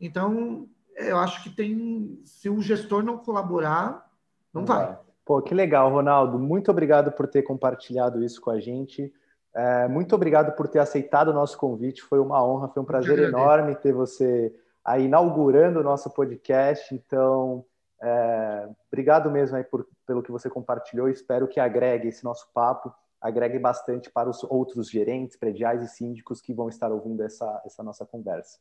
Então, 0.00 0.68
eu 0.96 1.18
acho 1.18 1.42
que 1.42 1.50
tem. 1.50 2.20
Se 2.24 2.48
o 2.48 2.60
gestor 2.60 3.02
não 3.02 3.18
colaborar, 3.18 4.10
não 4.52 4.64
vai. 4.64 4.98
Pô, 5.24 5.40
que 5.40 5.54
legal, 5.54 5.90
Ronaldo. 5.90 6.38
Muito 6.38 6.70
obrigado 6.70 7.12
por 7.12 7.26
ter 7.26 7.42
compartilhado 7.42 8.22
isso 8.22 8.40
com 8.40 8.50
a 8.50 8.60
gente. 8.60 9.12
É, 9.54 9.86
muito 9.86 10.14
obrigado 10.14 10.52
por 10.56 10.66
ter 10.66 10.78
aceitado 10.78 11.28
o 11.28 11.32
nosso 11.32 11.56
convite. 11.58 12.02
Foi 12.02 12.18
uma 12.18 12.44
honra, 12.44 12.68
foi 12.68 12.82
um 12.82 12.86
prazer 12.86 13.18
enorme 13.18 13.74
ter 13.76 13.92
você 13.92 14.54
aí 14.84 15.04
inaugurando 15.04 15.80
o 15.80 15.82
nosso 15.82 16.10
podcast. 16.10 16.94
Então, 16.94 17.64
é, 18.02 18.68
obrigado 18.88 19.30
mesmo 19.30 19.56
aí 19.56 19.64
por, 19.64 19.86
pelo 20.06 20.22
que 20.22 20.32
você 20.32 20.50
compartilhou. 20.50 21.08
Espero 21.08 21.46
que 21.46 21.60
agregue 21.60 22.08
esse 22.08 22.24
nosso 22.24 22.48
papo, 22.52 22.92
agregue 23.20 23.58
bastante 23.58 24.10
para 24.10 24.28
os 24.28 24.42
outros 24.44 24.90
gerentes, 24.90 25.36
prediais 25.36 25.82
e 25.82 25.88
síndicos 25.88 26.40
que 26.40 26.52
vão 26.52 26.68
estar 26.68 26.90
ouvindo 26.90 27.22
essa, 27.22 27.62
essa 27.64 27.82
nossa 27.82 28.04
conversa. 28.04 28.58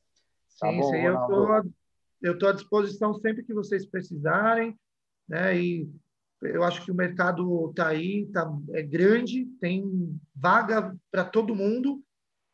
Tá 0.60 0.70
sim, 0.70 0.80
bom, 0.80 0.90
sim, 0.92 1.08
Ronaldo? 1.08 1.34
eu 1.34 1.64
tô 1.64 1.70
eu 2.22 2.34
estou 2.34 2.50
à 2.50 2.54
disposição 2.54 3.14
sempre 3.16 3.44
que 3.44 3.54
vocês 3.54 3.86
precisarem, 3.86 4.78
né? 5.28 5.58
E 5.58 5.90
eu 6.42 6.64
acho 6.64 6.84
que 6.84 6.92
o 6.92 6.96
mercado 6.96 7.70
está 7.70 7.88
aí, 7.88 8.28
tá, 8.28 8.52
é 8.72 8.82
grande, 8.82 9.46
tem 9.60 10.20
vaga 10.36 10.96
para 11.12 11.24
todo 11.24 11.56
mundo, 11.56 12.02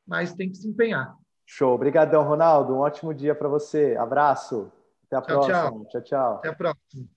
mas 0.06 0.34
tem 0.34 0.50
que 0.50 0.58
se 0.58 0.68
empenhar. 0.68 1.16
Show. 1.46 1.74
Obrigadão, 1.74 2.24
Ronaldo. 2.24 2.74
Um 2.74 2.80
ótimo 2.80 3.14
dia 3.14 3.34
para 3.34 3.48
você. 3.48 3.96
Abraço. 3.96 4.72
Até 5.06 5.16
a 5.16 5.22
tchau, 5.22 5.46
próxima. 5.46 5.70
Tchau. 5.70 5.86
tchau, 5.90 6.02
tchau. 6.02 6.36
Até 6.36 6.50
a 6.50 6.56
próxima. 6.56 7.17